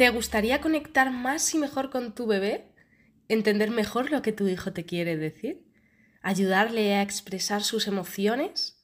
¿Te 0.00 0.08
gustaría 0.08 0.62
conectar 0.62 1.10
más 1.10 1.52
y 1.52 1.58
mejor 1.58 1.90
con 1.90 2.14
tu 2.14 2.26
bebé? 2.26 2.72
¿Entender 3.28 3.70
mejor 3.70 4.10
lo 4.10 4.22
que 4.22 4.32
tu 4.32 4.48
hijo 4.48 4.72
te 4.72 4.86
quiere 4.86 5.18
decir? 5.18 5.62
¿Ayudarle 6.22 6.94
a 6.94 7.02
expresar 7.02 7.62
sus 7.62 7.86
emociones? 7.86 8.82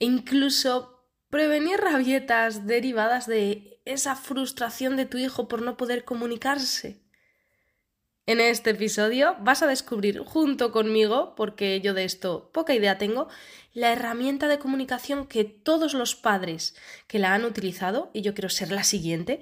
E 0.00 0.04
incluso 0.04 1.08
prevenir 1.30 1.78
rabietas 1.78 2.66
derivadas 2.66 3.26
de 3.26 3.80
esa 3.86 4.16
frustración 4.16 4.98
de 4.98 5.06
tu 5.06 5.16
hijo 5.16 5.48
por 5.48 5.62
no 5.62 5.78
poder 5.78 6.04
comunicarse. 6.04 7.00
En 8.26 8.38
este 8.38 8.70
episodio 8.70 9.36
vas 9.40 9.62
a 9.62 9.66
descubrir 9.66 10.18
junto 10.18 10.72
conmigo, 10.72 11.34
porque 11.36 11.80
yo 11.80 11.94
de 11.94 12.04
esto 12.04 12.50
poca 12.52 12.74
idea 12.74 12.98
tengo, 12.98 13.28
la 13.72 13.92
herramienta 13.92 14.48
de 14.48 14.58
comunicación 14.58 15.26
que 15.26 15.44
todos 15.44 15.94
los 15.94 16.14
padres 16.14 16.76
que 17.06 17.18
la 17.18 17.32
han 17.34 17.46
utilizado, 17.46 18.10
y 18.12 18.20
yo 18.20 18.34
quiero 18.34 18.48
ser 18.48 18.72
la 18.72 18.84
siguiente, 18.84 19.40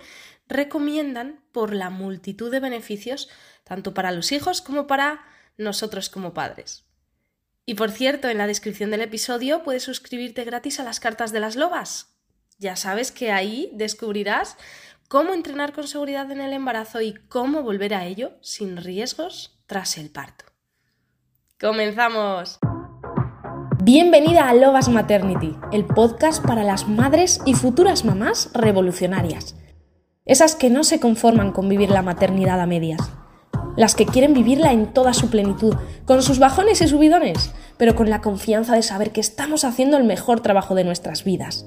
recomiendan 0.52 1.44
por 1.52 1.74
la 1.74 1.90
multitud 1.90 2.50
de 2.50 2.60
beneficios 2.60 3.28
tanto 3.64 3.94
para 3.94 4.12
los 4.12 4.32
hijos 4.32 4.60
como 4.60 4.86
para 4.86 5.24
nosotros 5.56 6.08
como 6.08 6.34
padres. 6.34 6.84
Y 7.64 7.74
por 7.74 7.90
cierto, 7.90 8.28
en 8.28 8.38
la 8.38 8.46
descripción 8.46 8.90
del 8.90 9.02
episodio 9.02 9.62
puedes 9.62 9.84
suscribirte 9.84 10.44
gratis 10.44 10.80
a 10.80 10.84
las 10.84 11.00
cartas 11.00 11.32
de 11.32 11.40
las 11.40 11.56
lobas. 11.56 12.18
Ya 12.58 12.76
sabes 12.76 13.12
que 13.12 13.30
ahí 13.30 13.70
descubrirás 13.74 14.56
cómo 15.08 15.32
entrenar 15.32 15.72
con 15.72 15.86
seguridad 15.86 16.30
en 16.30 16.40
el 16.40 16.52
embarazo 16.52 17.00
y 17.00 17.14
cómo 17.28 17.62
volver 17.62 17.94
a 17.94 18.06
ello 18.06 18.32
sin 18.40 18.76
riesgos 18.76 19.60
tras 19.66 19.96
el 19.98 20.10
parto. 20.10 20.44
¡Comenzamos! 21.60 22.58
Bienvenida 23.84 24.48
a 24.48 24.54
Lobas 24.54 24.88
Maternity, 24.88 25.56
el 25.72 25.84
podcast 25.86 26.44
para 26.44 26.64
las 26.64 26.88
madres 26.88 27.40
y 27.46 27.54
futuras 27.54 28.04
mamás 28.04 28.50
revolucionarias. 28.54 29.56
Esas 30.24 30.54
que 30.54 30.70
no 30.70 30.84
se 30.84 31.00
conforman 31.00 31.50
con 31.50 31.68
vivir 31.68 31.90
la 31.90 32.02
maternidad 32.02 32.60
a 32.60 32.66
medias. 32.66 33.10
Las 33.76 33.96
que 33.96 34.06
quieren 34.06 34.34
vivirla 34.34 34.70
en 34.70 34.92
toda 34.92 35.14
su 35.14 35.30
plenitud, 35.30 35.74
con 36.04 36.22
sus 36.22 36.38
bajones 36.38 36.80
y 36.80 36.86
subidones, 36.86 37.52
pero 37.76 37.96
con 37.96 38.08
la 38.08 38.20
confianza 38.20 38.76
de 38.76 38.82
saber 38.82 39.10
que 39.10 39.20
estamos 39.20 39.64
haciendo 39.64 39.96
el 39.96 40.04
mejor 40.04 40.38
trabajo 40.38 40.76
de 40.76 40.84
nuestras 40.84 41.24
vidas. 41.24 41.66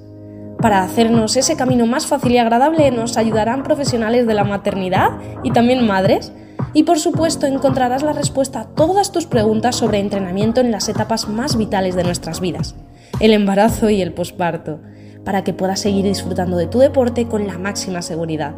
Para 0.61 0.83
hacernos 0.83 1.35
ese 1.35 1.57
camino 1.57 1.85
más 1.85 2.07
fácil 2.07 2.31
y 2.31 2.37
agradable 2.37 2.89
nos 2.91 3.17
ayudarán 3.17 3.63
profesionales 3.63 4.25
de 4.25 4.35
la 4.35 4.45
maternidad 4.45 5.09
y 5.43 5.51
también 5.51 5.85
madres. 5.85 6.31
Y 6.73 6.83
por 6.83 6.97
supuesto 6.97 7.47
encontrarás 7.47 8.03
la 8.03 8.13
respuesta 8.13 8.61
a 8.61 8.67
todas 8.67 9.11
tus 9.11 9.25
preguntas 9.25 9.75
sobre 9.75 9.99
entrenamiento 9.99 10.61
en 10.61 10.71
las 10.71 10.87
etapas 10.87 11.27
más 11.27 11.57
vitales 11.57 11.95
de 11.95 12.05
nuestras 12.05 12.39
vidas, 12.39 12.75
el 13.19 13.33
embarazo 13.33 13.89
y 13.89 14.01
el 14.01 14.13
posparto, 14.13 14.79
para 15.25 15.43
que 15.43 15.53
puedas 15.53 15.81
seguir 15.81 16.05
disfrutando 16.05 16.55
de 16.55 16.67
tu 16.67 16.79
deporte 16.79 17.27
con 17.27 17.47
la 17.47 17.57
máxima 17.57 18.01
seguridad. 18.01 18.55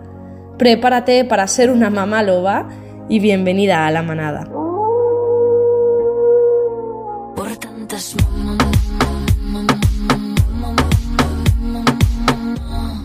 Prepárate 0.57 1.23
para 1.23 1.47
ser 1.47 1.71
una 1.71 1.89
mamá 1.89 2.21
loba 2.21 2.67
y 3.09 3.19
bienvenida 3.19 3.87
a 3.87 3.91
la 3.91 4.03
manada. 4.03 4.43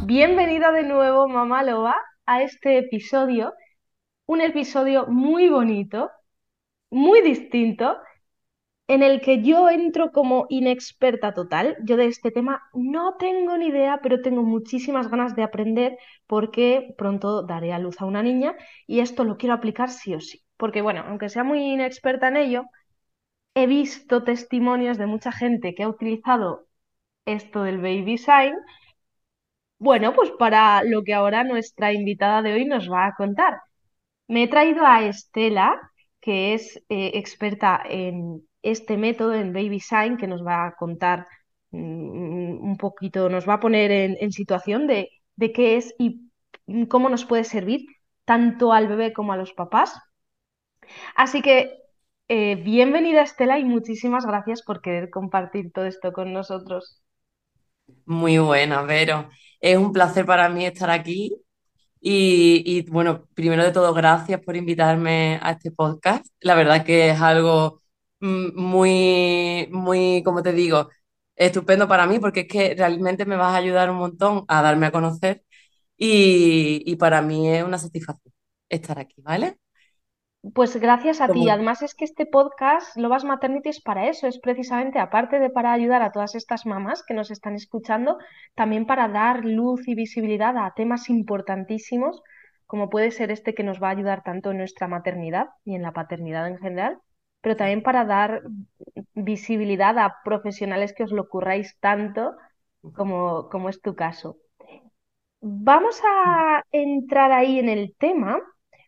Bienvenida 0.04 0.72
de 0.72 0.82
nuevo, 0.82 1.28
mamá 1.28 1.62
loba, 1.62 1.94
a 2.26 2.42
este 2.42 2.78
episodio. 2.78 3.54
Un 4.26 4.40
episodio 4.40 5.06
muy 5.06 5.48
bonito, 5.48 6.10
muy 6.90 7.22
distinto, 7.22 7.96
en 8.94 9.02
el 9.02 9.20
que 9.20 9.42
yo 9.42 9.70
entro 9.70 10.12
como 10.12 10.46
inexperta 10.48 11.34
total. 11.34 11.76
Yo 11.84 11.96
de 11.96 12.06
este 12.06 12.30
tema 12.30 12.62
no 12.74 13.16
tengo 13.18 13.56
ni 13.58 13.68
idea, 13.68 14.00
pero 14.02 14.22
tengo 14.22 14.42
muchísimas 14.42 15.08
ganas 15.10 15.34
de 15.36 15.42
aprender 15.44 15.98
porque 16.26 16.94
pronto 16.98 17.42
daré 17.42 17.72
a 17.72 17.78
luz 17.78 18.00
a 18.00 18.06
una 18.06 18.22
niña 18.22 18.54
y 18.86 19.00
esto 19.00 19.24
lo 19.24 19.36
quiero 19.38 19.54
aplicar 19.54 19.90
sí 19.90 20.14
o 20.14 20.20
sí. 20.20 20.42
Porque 20.56 20.82
bueno, 20.82 21.04
aunque 21.06 21.28
sea 21.28 21.44
muy 21.44 21.60
inexperta 21.72 22.28
en 22.28 22.36
ello, 22.36 22.64
he 23.54 23.66
visto 23.66 24.24
testimonios 24.24 24.98
de 24.98 25.06
mucha 25.06 25.32
gente 25.32 25.74
que 25.74 25.84
ha 25.84 25.88
utilizado 25.88 26.66
esto 27.26 27.62
del 27.64 27.78
baby 27.78 28.18
sign 28.18 28.54
bueno, 29.78 30.14
pues 30.14 30.30
para 30.38 30.82
lo 30.84 31.02
que 31.02 31.14
ahora 31.14 31.44
nuestra 31.44 31.92
invitada 31.92 32.40
de 32.42 32.52
hoy 32.54 32.64
nos 32.66 32.90
va 32.90 33.06
a 33.06 33.14
contar. 33.14 33.60
Me 34.28 34.44
he 34.44 34.48
traído 34.48 34.86
a 34.86 35.04
Estela, 35.04 35.80
que 36.20 36.54
es 36.54 36.76
eh, 36.88 37.12
experta 37.14 37.82
en 37.88 38.46
este 38.62 38.96
método, 38.96 39.34
en 39.34 39.52
Baby 39.52 39.80
Sign, 39.80 40.16
que 40.16 40.26
nos 40.26 40.44
va 40.44 40.66
a 40.66 40.74
contar 40.74 41.26
mm, 41.70 42.64
un 42.64 42.76
poquito, 42.78 43.28
nos 43.28 43.48
va 43.48 43.54
a 43.54 43.60
poner 43.60 43.90
en, 43.90 44.32
situación 44.32 44.86
de, 44.86 45.10
qué 45.38 45.76
es 45.76 45.94
y 45.98 46.30
cómo 46.88 47.08
nos 47.08 47.24
puede 47.24 47.44
servir 47.44 47.86
tanto 48.24 48.72
al 48.72 48.88
bebé 48.88 49.12
como 49.12 49.32
a 49.32 49.36
los 49.36 49.52
papás. 49.52 49.98
Así 51.16 51.42
que 51.42 51.82
eh, 52.28 52.56
bienvenida 52.56 53.22
Estela 53.22 53.58
y 53.58 53.64
muchísimas 53.64 54.24
gracias 54.24 54.62
por 54.62 54.80
querer 54.80 55.10
compartir 55.10 55.72
todo 55.72 55.86
esto 55.86 56.12
con 56.12 56.32
nosotros. 56.32 57.02
Muy 58.06 58.38
buena, 58.38 58.82
Vero. 58.82 59.28
Es 59.60 59.76
un 59.76 59.92
placer 59.92 60.24
para 60.24 60.48
mí 60.48 60.64
estar 60.64 60.90
aquí 60.90 61.36
y, 62.04 62.90
bueno, 62.90 63.28
primero 63.34 63.62
de 63.62 63.70
todo, 63.70 63.94
gracias 63.94 64.40
por 64.40 64.56
invitarme 64.56 65.38
a 65.40 65.52
este 65.52 65.70
podcast. 65.70 66.26
La 66.40 66.56
verdad 66.56 66.84
que 66.84 67.10
es 67.10 67.20
algo 67.20 67.78
mm, 67.78 67.81
muy, 68.22 69.68
muy, 69.72 70.22
como 70.24 70.42
te 70.42 70.52
digo, 70.52 70.88
estupendo 71.36 71.88
para 71.88 72.06
mí 72.06 72.18
porque 72.18 72.40
es 72.40 72.48
que 72.48 72.74
realmente 72.76 73.26
me 73.26 73.36
vas 73.36 73.54
a 73.54 73.58
ayudar 73.58 73.90
un 73.90 73.96
montón 73.98 74.44
a 74.48 74.62
darme 74.62 74.86
a 74.86 74.92
conocer 74.92 75.44
y, 75.96 76.82
y 76.86 76.96
para 76.96 77.22
mí 77.22 77.48
es 77.50 77.64
una 77.64 77.78
satisfacción 77.78 78.34
estar 78.68 78.98
aquí, 78.98 79.20
¿vale? 79.22 79.58
Pues 80.54 80.76
gracias 80.76 81.20
a 81.20 81.28
ti. 81.28 81.48
Además 81.48 81.82
es 81.82 81.94
que 81.94 82.04
este 82.04 82.26
podcast, 82.26 82.96
Lobas 82.96 83.24
Maternity, 83.24 83.68
es 83.68 83.80
para 83.80 84.08
eso, 84.08 84.26
es 84.26 84.40
precisamente, 84.40 84.98
aparte 84.98 85.38
de 85.38 85.50
para 85.50 85.72
ayudar 85.72 86.02
a 86.02 86.10
todas 86.10 86.34
estas 86.34 86.66
mamás 86.66 87.04
que 87.06 87.14
nos 87.14 87.30
están 87.30 87.54
escuchando, 87.54 88.18
también 88.56 88.84
para 88.86 89.06
dar 89.08 89.44
luz 89.44 89.86
y 89.86 89.94
visibilidad 89.94 90.56
a 90.58 90.72
temas 90.74 91.08
importantísimos, 91.10 92.22
como 92.66 92.90
puede 92.90 93.12
ser 93.12 93.30
este 93.30 93.54
que 93.54 93.62
nos 93.62 93.80
va 93.80 93.88
a 93.88 93.92
ayudar 93.92 94.24
tanto 94.24 94.50
en 94.50 94.58
nuestra 94.58 94.88
maternidad 94.88 95.50
y 95.64 95.76
en 95.76 95.82
la 95.82 95.92
paternidad 95.92 96.48
en 96.48 96.58
general, 96.58 96.98
pero 97.42 97.56
también 97.56 97.82
para 97.84 98.04
dar 98.06 98.42
visibilidad 99.14 99.98
a 99.98 100.16
profesionales 100.24 100.94
que 100.94 101.04
os 101.04 101.12
lo 101.12 101.28
curráis 101.28 101.78
tanto 101.80 102.36
como, 102.94 103.48
como 103.50 103.68
es 103.70 103.80
tu 103.82 103.94
caso. 103.96 104.38
Vamos 105.40 106.00
a 106.08 106.62
entrar 106.70 107.32
ahí 107.32 107.58
en 107.58 107.68
el 107.68 107.94
tema 107.98 108.40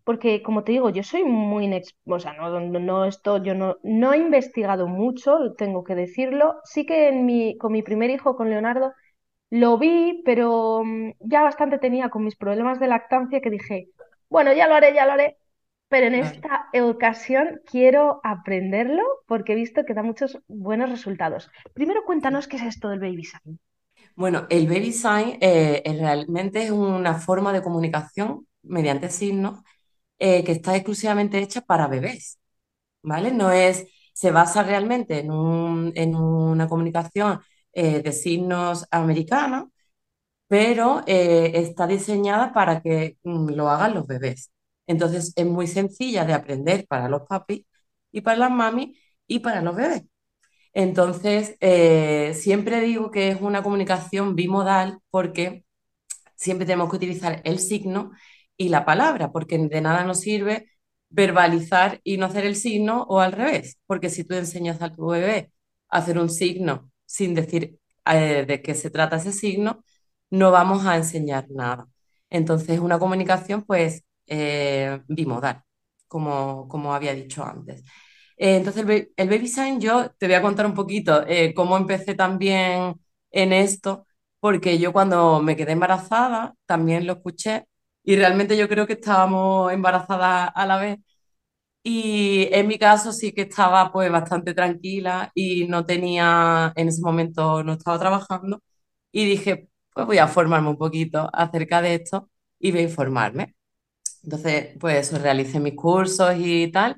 porque 0.04 0.42
como 0.42 0.62
te 0.64 0.72
digo, 0.72 0.90
yo 0.90 1.02
soy 1.02 1.24
muy, 1.24 1.70
o 2.06 2.18
sea, 2.20 2.34
no, 2.34 2.60
no, 2.60 3.04
esto, 3.06 3.42
yo 3.42 3.54
no, 3.54 3.76
no 3.82 4.12
he 4.12 4.18
investigado 4.18 4.86
mucho, 4.86 5.54
tengo 5.56 5.82
que 5.82 5.94
decirlo. 5.94 6.60
Sí 6.64 6.84
que 6.86 7.08
en 7.08 7.24
mi, 7.26 7.56
con 7.58 7.72
mi 7.72 7.82
primer 7.82 8.10
hijo, 8.10 8.36
con 8.36 8.50
Leonardo, 8.50 8.92
lo 9.50 9.78
vi, 9.78 10.22
pero 10.24 10.82
mm, 10.84 11.12
ya 11.20 11.42
bastante 11.42 11.78
tenía 11.78 12.10
con 12.10 12.24
mis 12.24 12.36
problemas 12.36 12.80
de 12.80 12.88
lactancia 12.88 13.40
que 13.42 13.50
dije, 13.50 13.88
bueno, 14.30 14.52
ya 14.54 14.68
lo 14.68 14.74
haré, 14.76 14.94
ya 14.94 15.06
lo 15.06 15.12
haré, 15.14 15.38
pero 15.94 16.08
en 16.08 16.16
esta 16.16 16.66
ocasión 16.82 17.60
quiero 17.70 18.20
aprenderlo 18.24 19.04
porque 19.28 19.52
he 19.52 19.54
visto 19.54 19.84
que 19.84 19.94
da 19.94 20.02
muchos 20.02 20.40
buenos 20.48 20.90
resultados. 20.90 21.48
Primero 21.72 22.04
cuéntanos 22.04 22.48
qué 22.48 22.56
es 22.56 22.64
esto 22.64 22.88
del 22.88 22.98
baby 22.98 23.22
sign. 23.22 23.60
Bueno, 24.16 24.48
el 24.50 24.66
baby 24.66 24.90
sign 24.90 25.38
eh, 25.40 25.84
realmente 26.00 26.64
es 26.64 26.72
una 26.72 27.14
forma 27.14 27.52
de 27.52 27.62
comunicación 27.62 28.44
mediante 28.64 29.08
signos 29.08 29.60
eh, 30.18 30.42
que 30.42 30.50
está 30.50 30.74
exclusivamente 30.74 31.38
hecha 31.38 31.60
para 31.60 31.86
bebés, 31.86 32.40
¿vale? 33.00 33.30
No 33.30 33.52
es, 33.52 33.86
se 34.12 34.32
basa 34.32 34.64
realmente 34.64 35.20
en, 35.20 35.30
una 35.30 36.66
comunicación 36.66 37.38
eh, 37.72 38.02
de 38.02 38.10
signos 38.10 38.84
americana, 38.90 39.68
pero 40.48 41.04
está 41.06 41.86
diseñada 41.86 42.52
para 42.52 42.80
que 42.82 43.16
mm, 43.22 43.50
lo 43.50 43.68
hagan 43.68 43.94
los 43.94 44.08
bebés. 44.08 44.50
Entonces 44.86 45.32
es 45.36 45.46
muy 45.46 45.66
sencilla 45.66 46.24
de 46.24 46.34
aprender 46.34 46.86
para 46.86 47.08
los 47.08 47.22
papis 47.28 47.66
y 48.12 48.20
para 48.20 48.38
las 48.38 48.50
mamis 48.50 48.98
y 49.26 49.40
para 49.40 49.62
los 49.62 49.76
bebés. 49.76 50.02
Entonces, 50.72 51.56
siempre 52.40 52.80
digo 52.80 53.10
que 53.10 53.28
es 53.30 53.40
una 53.40 53.62
comunicación 53.62 54.34
bimodal 54.36 54.98
porque 55.10 55.64
siempre 56.36 56.66
tenemos 56.66 56.90
que 56.90 56.96
utilizar 56.96 57.40
el 57.44 57.58
signo 57.58 58.12
y 58.56 58.68
la 58.68 58.84
palabra, 58.84 59.32
porque 59.32 59.58
de 59.58 59.80
nada 59.80 60.04
nos 60.04 60.20
sirve 60.20 60.70
verbalizar 61.10 62.00
y 62.04 62.16
no 62.16 62.26
hacer 62.26 62.44
el 62.46 62.56
signo 62.56 63.02
o 63.08 63.20
al 63.20 63.32
revés, 63.32 63.78
porque 63.86 64.10
si 64.10 64.24
tú 64.24 64.34
enseñas 64.34 64.82
a 64.82 64.92
tu 64.92 65.06
bebé 65.06 65.52
a 65.88 65.98
hacer 65.98 66.18
un 66.18 66.28
signo 66.30 66.90
sin 67.06 67.34
decir 67.34 67.78
eh, 68.06 68.44
de 68.46 68.62
qué 68.62 68.74
se 68.74 68.90
trata 68.90 69.16
ese 69.16 69.32
signo, 69.32 69.84
no 70.30 70.50
vamos 70.50 70.86
a 70.86 70.96
enseñar 70.96 71.46
nada. 71.50 71.86
Entonces, 72.30 72.80
una 72.80 72.98
comunicación, 72.98 73.62
pues, 73.62 74.04
eh, 74.26 75.00
bimodal, 75.08 75.62
como, 76.08 76.68
como 76.68 76.94
había 76.94 77.14
dicho 77.14 77.44
antes. 77.44 77.82
Eh, 78.36 78.56
entonces, 78.56 78.84
el, 78.88 79.12
el, 79.16 79.28
baby 79.28 79.48
sign, 79.48 79.80
yo 79.80 80.10
te 80.18 80.26
voy 80.26 80.34
a 80.34 80.42
contar 80.42 80.66
un 80.66 80.74
poquito 80.74 81.24
cómo 81.54 81.76
empecé 81.76 82.14
también 82.14 82.94
en 83.30 83.52
esto, 83.52 84.06
porque 84.40 84.78
yo 84.78 84.92
cuando 84.92 85.40
me 85.42 85.56
quedé 85.56 85.72
embarazada 85.72 86.54
también 86.66 87.06
lo 87.06 87.14
escuché 87.14 87.66
y 88.02 88.16
realmente 88.16 88.56
yo 88.56 88.68
creo 88.68 88.86
que 88.86 88.94
estábamos 88.94 89.72
embarazadas 89.72 90.50
a 90.54 90.66
la 90.66 90.78
vez. 90.78 90.98
Y 91.82 92.48
en 92.52 92.66
mi 92.66 92.78
caso 92.78 93.12
sí 93.12 93.32
que 93.32 93.42
estaba 93.42 93.92
pues 93.92 94.10
bastante 94.10 94.54
tranquila 94.54 95.30
y 95.34 95.66
no 95.68 95.84
tenía, 95.84 96.72
en 96.76 96.88
ese 96.88 97.02
momento 97.02 97.62
no 97.62 97.74
estaba 97.74 97.98
trabajando 97.98 98.62
y 99.12 99.26
dije, 99.26 99.68
pues 99.94 100.06
voy 100.06 100.18
a 100.18 100.28
formarme 100.28 100.70
un 100.70 100.78
poquito 100.78 101.28
acerca 101.32 101.82
de 101.82 101.94
esto 101.96 102.30
y 102.58 102.70
voy 102.72 102.80
a 102.80 102.84
informarme. 102.84 103.54
Entonces, 104.24 104.76
pues 104.80 105.12
realicé 105.22 105.60
mis 105.60 105.74
cursos 105.76 106.34
y 106.38 106.70
tal. 106.72 106.96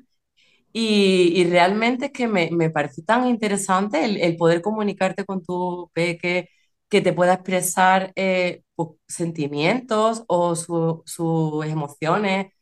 Y, 0.73 1.33
y 1.41 1.45
realmente 1.49 2.07
es 2.07 2.11
que 2.11 2.27
me, 2.27 2.49
me 2.51 2.69
pareció 2.69 3.03
tan 3.05 3.27
interesante 3.27 4.05
el, 4.05 4.17
el 4.21 4.37
poder 4.37 4.61
comunicarte 4.61 5.25
con 5.25 5.43
tu 5.43 5.89
peque, 5.93 6.49
que 6.89 7.01
te 7.01 7.13
pueda 7.13 7.33
expresar 7.35 8.13
eh, 8.15 8.63
pues, 8.75 8.89
sentimientos 9.07 10.23
o 10.27 10.55
su- 10.55 11.03
sus 11.05 11.65
emociones, 11.65 12.53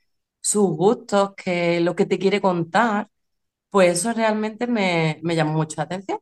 sus 0.41 0.67
gustos, 0.69 1.33
que 1.35 1.79
lo 1.81 1.95
que 1.95 2.05
te 2.05 2.19
quiere 2.19 2.41
contar, 2.41 3.09
pues 3.69 3.99
eso 3.99 4.13
realmente 4.13 4.67
me, 4.67 5.19
me 5.23 5.35
llamó 5.35 5.53
mucho 5.53 5.75
la 5.77 5.83
atención. 5.83 6.19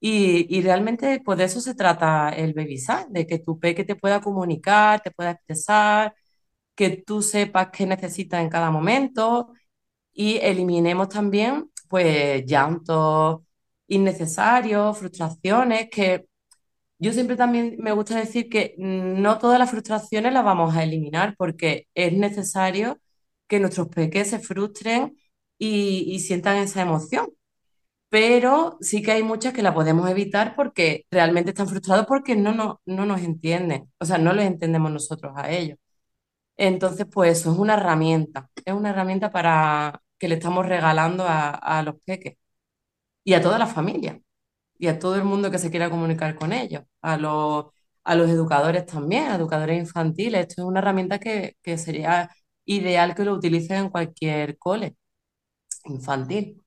Y, 0.00 0.46
y 0.56 0.62
realmente 0.62 1.20
pues 1.24 1.38
de 1.38 1.44
eso 1.44 1.60
se 1.60 1.74
trata 1.74 2.28
el 2.30 2.52
baby 2.54 2.76
science, 2.78 3.08
de 3.10 3.26
que 3.26 3.38
tu 3.38 3.58
peque 3.58 3.84
te 3.84 3.96
pueda 3.96 4.20
comunicar, 4.20 5.00
te 5.02 5.10
pueda 5.10 5.30
expresar, 5.32 6.14
que 6.74 6.90
tú 7.06 7.22
sepas 7.22 7.68
qué 7.72 7.86
necesita 7.86 8.40
en 8.40 8.48
cada 8.50 8.70
momento 8.70 9.52
y 10.12 10.38
eliminemos 10.38 11.08
también 11.10 11.70
pues 11.88 12.44
llantos 12.46 13.42
innecesarios, 13.88 14.98
frustraciones, 14.98 15.88
que 15.90 16.26
yo 16.98 17.12
siempre 17.12 17.36
también 17.36 17.76
me 17.80 17.92
gusta 17.92 18.16
decir 18.18 18.48
que 18.48 18.74
no 18.78 19.38
todas 19.38 19.58
las 19.58 19.70
frustraciones 19.70 20.32
las 20.32 20.44
vamos 20.44 20.74
a 20.76 20.84
eliminar 20.84 21.34
porque 21.36 21.88
es 21.94 22.12
necesario 22.12 22.98
que 23.48 23.60
nuestros 23.60 23.88
peques 23.88 24.30
se 24.30 24.38
frustren 24.38 25.16
y, 25.58 26.04
y 26.14 26.20
sientan 26.20 26.56
esa 26.58 26.82
emoción. 26.82 27.28
Pero 28.08 28.78
sí 28.80 29.02
que 29.02 29.12
hay 29.12 29.22
muchas 29.24 29.52
que 29.52 29.62
la 29.62 29.74
podemos 29.74 30.08
evitar 30.10 30.54
porque 30.56 31.06
realmente 31.10 31.50
están 31.50 31.68
frustrados 31.68 32.06
porque 32.06 32.36
no, 32.36 32.54
no, 32.54 32.80
no 32.86 33.06
nos 33.06 33.22
entienden, 33.22 33.92
o 33.98 34.04
sea, 34.06 34.18
no 34.18 34.32
los 34.32 34.44
entendemos 34.44 34.92
nosotros 34.92 35.32
a 35.36 35.50
ellos. 35.50 35.78
Entonces, 36.56 37.06
pues 37.12 37.40
eso 37.40 37.52
es 37.52 37.58
una 37.58 37.74
herramienta, 37.74 38.50
es 38.64 38.74
una 38.74 38.90
herramienta 38.90 39.30
para 39.32 40.00
que 40.18 40.28
le 40.28 40.36
estamos 40.36 40.66
regalando 40.66 41.24
a, 41.26 41.50
a 41.50 41.82
los 41.82 41.96
peques 42.04 42.36
y 43.24 43.34
a 43.34 43.42
toda 43.42 43.58
la 43.58 43.66
familia 43.66 44.20
y 44.78 44.88
a 44.88 44.98
todo 44.98 45.16
el 45.16 45.24
mundo 45.24 45.50
que 45.50 45.58
se 45.58 45.70
quiera 45.70 45.90
comunicar 45.90 46.36
con 46.36 46.52
ellos, 46.52 46.84
a 47.02 47.16
los, 47.18 47.66
a 48.04 48.14
los 48.16 48.30
educadores 48.30 48.86
también, 48.86 49.24
a 49.30 49.36
educadores 49.36 49.78
infantiles. 49.80 50.42
Esto 50.48 50.62
es 50.62 50.68
una 50.68 50.80
herramienta 50.80 51.18
que, 51.20 51.56
que 51.62 51.78
sería 51.78 52.30
ideal 52.66 53.14
que 53.14 53.24
lo 53.24 53.34
utilicen 53.34 53.78
en 53.78 53.90
cualquier 53.90 54.58
cole 54.58 54.96
infantil. 55.86 56.62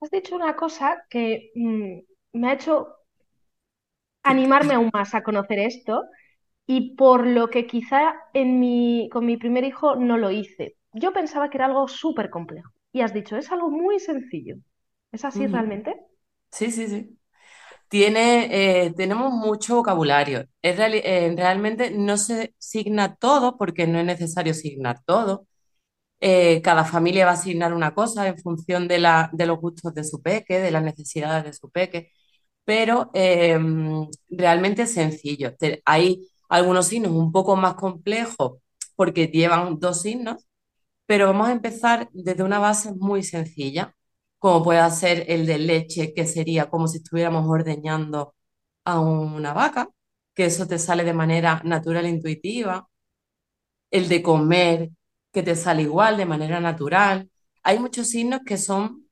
Has 0.00 0.10
dicho 0.10 0.34
una 0.34 0.56
cosa 0.56 1.04
que 1.10 1.52
mm, 1.54 1.98
me 2.38 2.48
ha 2.48 2.54
hecho 2.54 2.96
animarme 4.24 4.74
aún 4.74 4.90
más 4.92 5.14
a 5.14 5.22
conocer 5.22 5.58
esto 5.58 6.04
y 6.66 6.96
por 6.96 7.26
lo 7.26 7.48
que 7.50 7.66
quizá 7.66 8.14
en 8.34 8.60
mi, 8.60 9.08
con 9.12 9.26
mi 9.26 9.36
primer 9.36 9.64
hijo 9.64 9.96
no 9.96 10.18
lo 10.18 10.30
hice. 10.30 10.76
Yo 10.92 11.12
pensaba 11.12 11.50
que 11.50 11.58
era 11.58 11.66
algo 11.66 11.88
súper 11.88 12.30
complejo 12.30 12.70
y 12.92 13.02
has 13.02 13.14
dicho, 13.14 13.36
es 13.36 13.52
algo 13.52 13.70
muy 13.70 13.98
sencillo. 14.00 14.56
¿Es 15.12 15.24
así 15.24 15.46
realmente? 15.46 15.96
Sí, 16.52 16.70
sí, 16.72 16.88
sí. 16.88 17.18
Tiene, 17.88 18.84
eh, 18.86 18.94
tenemos 18.96 19.32
mucho 19.32 19.76
vocabulario. 19.76 20.46
Es 20.62 20.78
reali- 20.78 21.02
eh, 21.04 21.34
realmente 21.36 21.90
no 21.92 22.16
se 22.18 22.54
signa 22.58 23.16
todo 23.16 23.56
porque 23.58 23.86
no 23.86 23.98
es 24.00 24.06
necesario 24.06 24.54
signar 24.54 25.02
todo. 25.06 25.46
Eh, 26.20 26.62
cada 26.62 26.84
familia 26.84 27.26
va 27.26 27.32
a 27.32 27.34
asignar 27.34 27.74
una 27.74 27.94
cosa 27.94 28.28
en 28.28 28.38
función 28.38 28.88
de, 28.88 28.98
la, 29.00 29.30
de 29.32 29.46
los 29.46 29.60
gustos 29.60 29.94
de 29.94 30.04
su 30.04 30.22
peque, 30.22 30.60
de 30.60 30.70
las 30.72 30.82
necesidades 30.84 31.44
de 31.44 31.52
su 31.54 31.70
peque, 31.70 32.12
pero 32.64 33.10
eh, 33.14 33.58
realmente 34.30 34.82
es 34.82 34.94
sencillo. 34.94 35.54
Hay 35.84 36.28
algunos 36.48 36.86
signos 36.88 37.12
un 37.12 37.32
poco 37.32 37.56
más 37.56 37.74
complejos 37.74 38.58
porque 38.96 39.26
llevan 39.28 39.78
dos 39.78 40.02
signos, 40.02 40.46
pero 41.06 41.26
vamos 41.26 41.48
a 41.48 41.52
empezar 41.52 42.08
desde 42.12 42.42
una 42.44 42.58
base 42.58 42.92
muy 42.94 43.22
sencilla, 43.22 43.94
como 44.38 44.62
puede 44.64 44.90
ser 44.90 45.24
el 45.28 45.46
de 45.46 45.58
leche, 45.58 46.12
que 46.14 46.26
sería 46.26 46.70
como 46.70 46.88
si 46.88 46.98
estuviéramos 46.98 47.46
ordeñando 47.48 48.34
a 48.84 49.00
una 49.00 49.52
vaca, 49.54 49.88
que 50.34 50.46
eso 50.46 50.66
te 50.66 50.78
sale 50.78 51.04
de 51.04 51.14
manera 51.14 51.60
natural 51.64 52.06
e 52.06 52.10
intuitiva. 52.10 52.88
El 53.90 54.08
de 54.08 54.22
comer, 54.22 54.90
que 55.32 55.42
te 55.42 55.56
sale 55.56 55.82
igual, 55.82 56.16
de 56.16 56.26
manera 56.26 56.60
natural. 56.60 57.30
Hay 57.62 57.78
muchos 57.78 58.08
signos 58.10 58.40
que 58.46 58.56
son, 58.58 59.08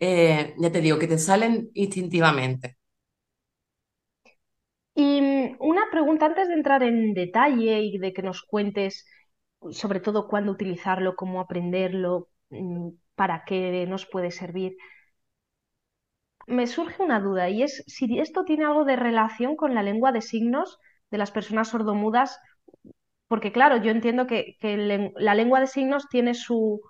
eh, 0.00 0.54
ya 0.58 0.72
te 0.72 0.82
digo, 0.82 0.98
que 1.00 1.08
te 1.08 1.18
salen 1.18 1.70
instintivamente. 1.74 2.78
Y 5.00 5.20
mm, 5.22 5.56
una 5.60 5.90
pregunta 5.90 6.26
antes 6.26 6.48
de 6.48 6.54
entrar 6.54 6.82
en 6.82 7.14
detalle 7.14 7.80
y 7.82 7.98
de 7.98 8.12
que 8.12 8.22
nos 8.22 8.42
cuentes 8.42 9.06
sobre 9.70 10.00
todo 10.00 10.28
cuándo 10.28 10.52
utilizarlo, 10.52 11.16
cómo 11.16 11.40
aprenderlo, 11.40 12.28
mm, 12.50 12.90
para 13.14 13.44
qué 13.46 13.86
nos 13.88 14.06
puede 14.06 14.30
servir. 14.30 14.76
Me 16.46 16.66
surge 16.66 17.02
una 17.02 17.20
duda 17.20 17.48
y 17.48 17.62
es 17.62 17.82
si 17.86 18.18
esto 18.18 18.44
tiene 18.44 18.64
algo 18.64 18.84
de 18.84 18.96
relación 18.96 19.56
con 19.56 19.74
la 19.74 19.82
lengua 19.82 20.12
de 20.12 20.20
signos 20.20 20.78
de 21.10 21.18
las 21.18 21.30
personas 21.30 21.68
sordomudas, 21.68 22.38
porque 23.28 23.52
claro, 23.52 23.76
yo 23.78 23.90
entiendo 23.90 24.26
que, 24.26 24.56
la 25.16 25.34
lengua 25.34 25.60
de 25.60 25.66
signos 25.66 26.08
tiene 26.08 26.34
su 26.34 26.80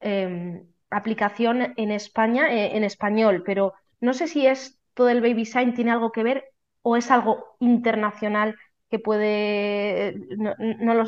eh, 0.00 0.62
aplicación 0.90 1.74
en 1.76 1.90
España, 1.90 2.52
eh, 2.54 2.76
en 2.76 2.84
español, 2.84 3.42
pero 3.44 3.74
no 4.00 4.14
sé 4.14 4.28
si 4.28 4.46
esto 4.46 5.04
del 5.06 5.20
baby 5.20 5.44
sign 5.46 5.74
tiene 5.74 5.90
algo 5.92 6.12
que 6.12 6.22
ver 6.22 6.53
o 6.84 6.96
es 6.96 7.10
algo 7.12 7.56
internacional 7.60 8.56
que 8.90 9.00
puede, 9.00 10.14
lo, 10.38 10.54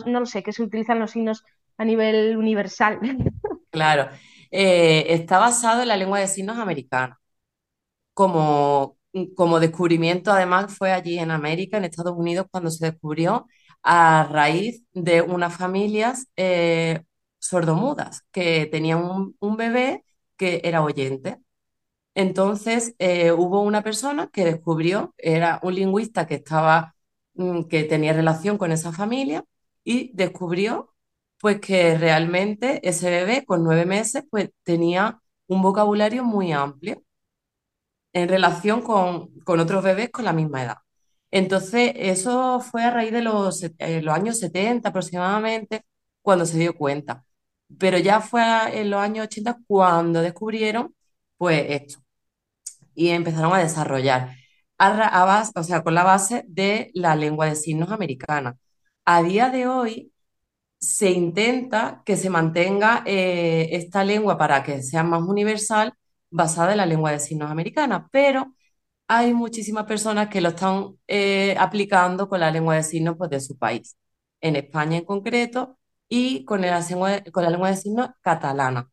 no 0.07 0.21
lo 0.21 0.27
sé, 0.27 0.43
que 0.45 0.53
se 0.53 0.65
utilizan 0.65 1.01
los 1.01 1.13
signos 1.13 1.45
a 1.79 1.87
nivel 1.87 2.37
universal. 2.39 3.01
Claro. 3.71 4.11
Eh, 4.51 5.07
está 5.15 5.39
basado 5.39 5.83
en 5.83 5.89
la 5.89 5.97
lengua 5.97 6.21
de 6.21 6.29
signos 6.29 6.59
americana. 6.59 7.19
como, 8.15 8.99
como 9.37 9.61
descubrimiento, 9.61 10.33
además 10.33 10.77
fue 10.77 10.93
allí 10.93 11.19
en 11.19 11.31
América, 11.31 11.77
en 11.79 11.85
Estados 11.85 12.15
Unidos, 12.17 12.47
cuando 12.51 12.71
se 12.71 12.87
descubrió 12.87 13.47
a 13.83 14.29
raíz 14.31 14.83
de 14.93 15.23
unas 15.23 15.57
familias 15.57 16.29
eh, 16.37 17.03
sordomudas 17.39 18.23
que 18.33 18.67
tenían 18.67 19.05
un, 19.05 19.37
un 19.41 19.57
bebé 19.57 20.05
que 20.37 20.61
era 20.65 20.83
oyente. 20.83 21.39
Entonces 22.17 22.95
eh, 22.99 23.33
hubo 23.33 23.61
una 23.63 23.83
persona 23.83 24.29
que 24.33 24.45
descubrió, 24.47 25.15
era 25.19 25.61
un 25.63 25.75
lingüista 25.77 26.27
que 26.27 26.37
estaba, 26.37 26.97
mm, 27.35 27.65
que 27.65 27.85
tenía 27.85 28.15
relación 28.15 28.59
con 28.59 28.73
esa 28.73 28.93
familia 28.93 29.45
y 29.85 30.13
descubrió 30.15 30.95
pues 31.41 31.61
que 31.61 31.99
realmente 31.99 32.81
ese 32.89 33.11
bebé 33.11 33.45
con 33.47 33.63
nueve 33.65 33.85
meses 33.87 34.25
pues 34.31 34.51
tenía 34.65 35.21
un 35.49 35.63
vocabulario 35.63 36.25
muy 36.25 36.53
amplio 36.53 37.03
en 38.13 38.29
relación 38.29 38.83
con, 38.83 39.29
con 39.41 39.61
otros 39.61 39.83
bebés 39.85 40.11
con 40.11 40.25
la 40.25 40.33
misma 40.33 40.63
edad. 40.65 40.77
Entonces, 41.31 41.93
eso 41.97 42.61
fue 42.61 42.85
a 42.85 42.91
raíz 42.91 43.13
de 43.13 43.23
los, 43.23 43.63
eh, 43.63 44.03
los 44.03 44.15
años 44.15 44.39
70 44.39 44.89
aproximadamente, 44.91 45.85
cuando 46.23 46.47
se 46.47 46.59
dio 46.59 46.75
cuenta. 46.77 47.25
Pero 47.79 47.99
ya 47.99 48.21
fue 48.21 48.43
en 48.81 48.91
los 48.91 49.01
años 49.01 49.27
80 49.27 49.59
cuando 49.67 50.23
descubrieron, 50.23 50.95
pues 51.37 51.65
esto, 51.69 52.01
y 52.97 53.11
empezaron 53.11 53.53
a 53.55 53.59
desarrollar, 53.59 54.37
a, 54.79 54.89
a 55.23 55.27
bas- 55.27 55.53
o 55.55 55.63
sea, 55.63 55.83
con 55.83 55.95
la 55.95 56.05
base 56.05 56.45
de 56.49 56.91
la 56.95 57.17
lengua 57.17 57.47
de 57.47 57.57
signos 57.57 57.91
americana. 57.93 58.57
A 59.05 59.23
día 59.23 59.51
de 59.51 59.67
hoy 59.69 60.13
se 60.79 61.11
intenta 61.11 62.03
que 62.05 62.17
se 62.17 62.31
mantenga 62.31 63.03
eh, 63.07 63.69
esta 63.73 64.05
lengua 64.05 64.39
para 64.39 64.63
que 64.63 64.83
sea 64.83 65.03
más 65.05 65.23
universal, 65.23 65.95
basada 66.31 66.73
en 66.73 66.79
la 66.79 66.87
lengua 66.87 67.13
de 67.13 67.21
signos 67.21 67.51
americana, 67.51 68.09
pero 68.13 68.55
hay 69.09 69.35
muchísimas 69.35 69.87
personas 69.87 70.29
que 70.29 70.41
lo 70.41 70.51
están 70.51 70.97
eh, 71.09 71.57
aplicando 71.59 72.29
con 72.29 72.41
la 72.41 72.51
lengua 72.51 72.77
de 72.77 72.83
signos 72.85 73.17
pues, 73.19 73.31
de 73.31 73.41
su 73.41 73.57
país, 73.59 73.97
en 74.41 74.57
España 74.57 74.99
en 74.99 75.05
concreto, 75.05 75.79
y 76.09 76.45
con 76.45 76.61
lengua 76.63 77.23
con 77.33 77.45
la 77.45 77.51
lengua 77.51 77.71
de 77.71 77.77
signos 77.77 78.11
catalana. 78.23 78.91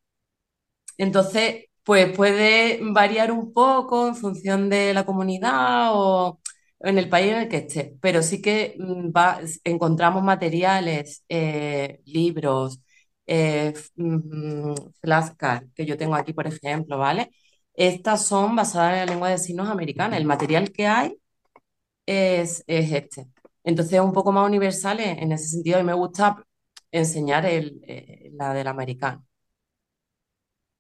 Entonces, 0.98 1.66
pues 1.84 2.16
puede 2.16 2.80
variar 2.94 3.32
un 3.32 3.54
poco 3.54 4.08
en 4.08 4.16
función 4.16 4.70
de 4.70 4.94
la 4.94 5.06
comunidad 5.06 5.92
o 5.94 6.40
en 6.80 6.98
el 6.98 7.10
país 7.10 7.32
en 7.32 7.38
el 7.40 7.50
que 7.50 7.58
esté, 7.58 7.98
pero 8.02 8.22
sí 8.22 8.42
que 8.42 8.75
mm, 8.78 9.12
encontramos 9.63 10.24
materiales, 10.24 11.24
eh, 11.30 12.02
libros, 12.06 12.80
eh, 13.25 13.74
mm, 13.96 14.74
que 15.75 15.86
yo 15.86 15.98
tengo 15.98 16.16
aquí, 16.16 16.34
por 16.34 16.48
ejemplo, 16.48 16.98
¿vale? 16.98 17.32
Estas 17.74 18.25
son 18.25 18.56
basadas 18.56 18.94
en 18.94 19.00
la 19.00 19.06
lengua 19.08 19.30
de 19.30 19.38
signos 19.38 19.70
americana. 19.70 20.18
El 20.18 20.25
material 20.25 20.72
que 20.72 20.88
hay 20.88 21.18
es, 22.06 22.63
es 22.68 22.92
este. 22.92 23.28
Entonces 23.63 23.94
es 23.96 24.02
un 24.02 24.13
poco 24.13 24.32
más 24.32 24.48
universal 24.48 25.00
en, 25.00 25.32
ese 25.32 25.48
sentido 25.50 25.80
y 25.80 25.84
me 25.84 25.94
gusta 25.94 26.44
enseñar 26.92 27.46
eh, 27.46 28.32
la 28.34 28.54
del 28.54 28.68
americano. 28.68 29.25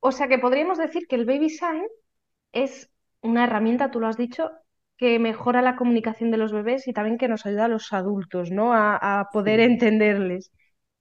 O 0.07 0.11
sea 0.15 0.27
que 0.29 0.39
podríamos 0.45 0.77
decir 0.85 1.03
que 1.07 1.15
el 1.19 1.25
baby 1.25 1.49
sign 1.49 1.83
es 2.53 2.89
una 3.21 3.45
herramienta, 3.45 3.91
tú 3.91 3.99
lo 4.01 4.07
has 4.07 4.17
dicho, 4.17 4.51
que 4.97 5.19
mejora 5.19 5.61
la 5.61 5.75
comunicación 5.77 6.31
de 6.31 6.37
los 6.37 6.53
bebés 6.53 6.87
y 6.87 6.93
también 6.93 7.17
que 7.19 7.27
nos 7.29 7.45
ayuda 7.45 7.65
a 7.65 7.69
los 7.69 7.93
adultos, 7.93 8.51
¿no? 8.51 8.73
A, 8.73 8.97
a 9.21 9.29
poder 9.31 9.59
Sí, 9.59 9.61
entenderles. 9.61 10.51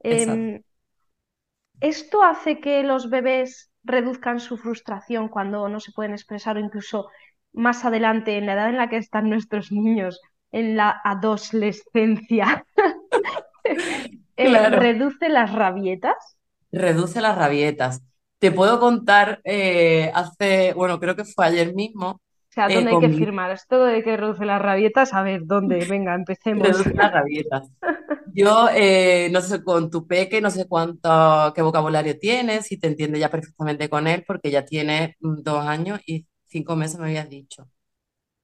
Em, 0.01 0.63
¿esto 1.81 2.23
hace 2.23 2.61
que 2.61 2.83
los 2.83 3.11
bebés 3.11 3.71
reduzcan 3.85 4.41
su 4.41 4.57
frustración 4.57 5.29
cuando 5.29 5.69
no 5.69 5.81
se 5.81 5.93
pueden 5.93 6.13
expresar 6.13 6.57
o 6.57 6.61
incluso 6.61 7.09
más 7.53 7.85
adelante, 7.85 8.37
en 8.39 8.47
la 8.47 8.55
edad 8.55 8.69
en 8.71 8.79
la 8.79 8.89
que 8.89 8.97
están 8.97 9.29
nuestros 9.29 9.71
niños, 9.73 10.21
en 10.53 10.77
la 10.77 11.01
adolescencia, 11.05 12.67
eh, 14.37 14.71
reduce 14.71 15.29
las 15.29 15.53
rabietas? 15.53 16.37
Reduce 16.73 17.21
las 17.23 17.37
rabietas. 17.39 18.03
Te 18.43 18.51
puedo 18.53 18.81
contar, 18.81 19.41
eh, 19.45 20.11
hace, 20.15 20.73
bueno, 20.75 20.99
creo 21.01 21.15
que 21.17 21.25
fue 21.25 21.47
ayer 21.47 21.75
mismo, 21.75 22.21
O 22.51 22.55
sea, 22.55 22.69
eh, 22.69 22.71
¿dónde 22.71 22.93
hay 22.93 22.99
que 22.99 23.09
mi 23.09 23.19
firmar? 23.19 23.51
Esto 23.51 23.85
de 23.85 24.03
que 24.05 24.17
reduce 24.17 24.45
las 24.45 24.63
rabietas, 24.63 25.13
a 25.15 25.23
ver, 25.23 25.41
¿dónde? 25.45 25.85
Venga, 25.87 26.15
empecemos. 26.15 26.77
reduce 26.77 26.95
las 26.95 27.13
rabietas. 27.13 27.69
Yo, 28.25 28.69
eh, 28.75 29.29
no 29.33 29.41
sé, 29.43 29.63
con 29.65 29.91
tu 29.91 30.07
peque, 30.07 30.41
no 30.41 30.51
sé 30.51 30.67
cuánto, 30.69 31.53
qué 31.55 31.63
vocabulario 31.63 32.19
tienes, 32.19 32.67
si 32.67 32.79
te 32.79 32.89
entiende 32.89 33.19
ya 33.21 33.31
perfectamente 33.31 33.91
con 33.91 34.07
él, 34.09 34.25
porque 34.27 34.51
ya 34.51 34.65
tiene 34.65 35.17
mm, 35.21 35.43
dos 35.43 35.67
años 35.67 36.01
y 36.07 36.27
cinco 36.49 36.77
meses 36.77 36.99
me 37.01 37.07
habías 37.07 37.29
dicho. 37.31 37.69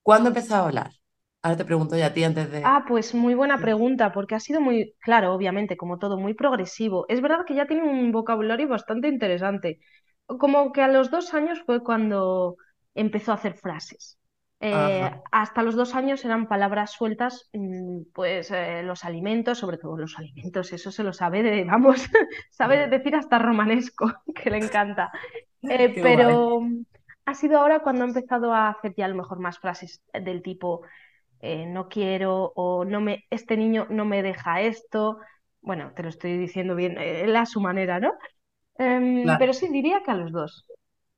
¿Cuándo 0.03 0.29
empezó 0.31 0.57
a 0.57 0.67
hablar? 0.67 0.93
Ahora 1.43 1.57
te 1.57 1.65
pregunto 1.65 1.97
ya 1.97 2.07
a 2.07 2.13
ti 2.13 2.25
antes 2.25 2.51
de... 2.51 2.63
Ah, 2.65 2.85
pues 2.87 3.15
muy 3.15 3.35
buena 3.35 3.59
pregunta, 3.59 4.13
porque 4.13 4.35
ha 4.35 4.41
sido 4.41 4.61
muy, 4.61 4.95
claro, 5.01 5.33
obviamente, 5.33 5.77
como 5.77 5.99
todo, 5.99 6.19
muy 6.19 6.35
progresivo. 6.35 7.07
Es 7.09 7.21
verdad 7.21 7.45
que 7.47 7.55
ya 7.55 7.67
tiene 7.67 7.85
un 7.85 8.11
vocabulario 8.11 8.69
bastante 8.69 9.09
interesante. 9.09 9.79
Como 10.27 10.73
que 10.73 10.83
a 10.83 10.89
los 10.89 11.11
dos 11.11 11.35
años 11.35 11.63
fue 11.65 11.83
cuando 11.83 12.57
empezó 12.95 13.33
a 13.33 13.37
hacer 13.37 13.55
frases. 13.55 14.19
Eh, 14.61 15.09
hasta 15.31 15.63
los 15.63 15.77
dos 15.77 15.95
años 15.95 16.25
eran 16.25 16.49
palabras 16.49 16.91
sueltas, 16.91 17.49
mm, 17.53 18.11
pues 18.13 18.51
eh, 18.51 18.83
los 18.83 19.05
alimentos, 19.05 19.59
sobre 19.59 19.79
todo 19.79 19.97
los 19.97 20.19
alimentos, 20.19 20.73
eso 20.73 20.91
se 20.91 21.05
lo 21.05 21.13
sabe 21.13 21.45
de, 21.45 21.65
vamos, 21.65 22.09
sabe 22.51 22.79
de 22.79 22.89
decir 22.89 23.15
hasta 23.15 23.39
romanesco, 23.39 24.13
que 24.35 24.51
le 24.51 24.59
encanta. 24.59 25.11
Eh, 25.61 25.89
guay. 25.89 26.03
pero 26.03 26.63
ha 27.25 27.35
sido 27.35 27.59
ahora 27.59 27.81
cuando 27.81 28.05
ha 28.05 28.07
empezado 28.07 28.55
a 28.55 28.69
hacer 28.69 28.95
ya 28.97 29.07
a 29.07 29.09
lo 29.09 29.17
mejor 29.17 29.41
más 29.41 29.59
frases 29.59 30.05
del 30.13 30.41
tipo 30.41 30.83
eh, 31.41 31.67
no 31.67 31.89
quiero 31.89 32.53
o 32.55 32.85
no 32.85 33.01
me, 33.01 33.25
este 33.31 33.57
niño 33.57 33.87
no 33.91 34.05
me 34.05 34.23
deja 34.23 34.61
esto. 34.61 35.19
Bueno, 35.61 35.93
te 35.95 36.03
lo 36.03 36.09
estoy 36.09 36.39
diciendo 36.39 36.75
bien, 36.75 36.99
eh, 36.99 37.23
él 37.23 37.37
a 37.37 37.47
su 37.47 37.61
manera, 37.61 38.01
¿no? 38.01 38.13
Em, 38.77 39.25
pero 39.39 39.53
sí 39.53 39.69
diría 39.69 40.03
que 40.05 40.11
a 40.11 40.15
los 40.15 40.33
dos. 40.33 40.67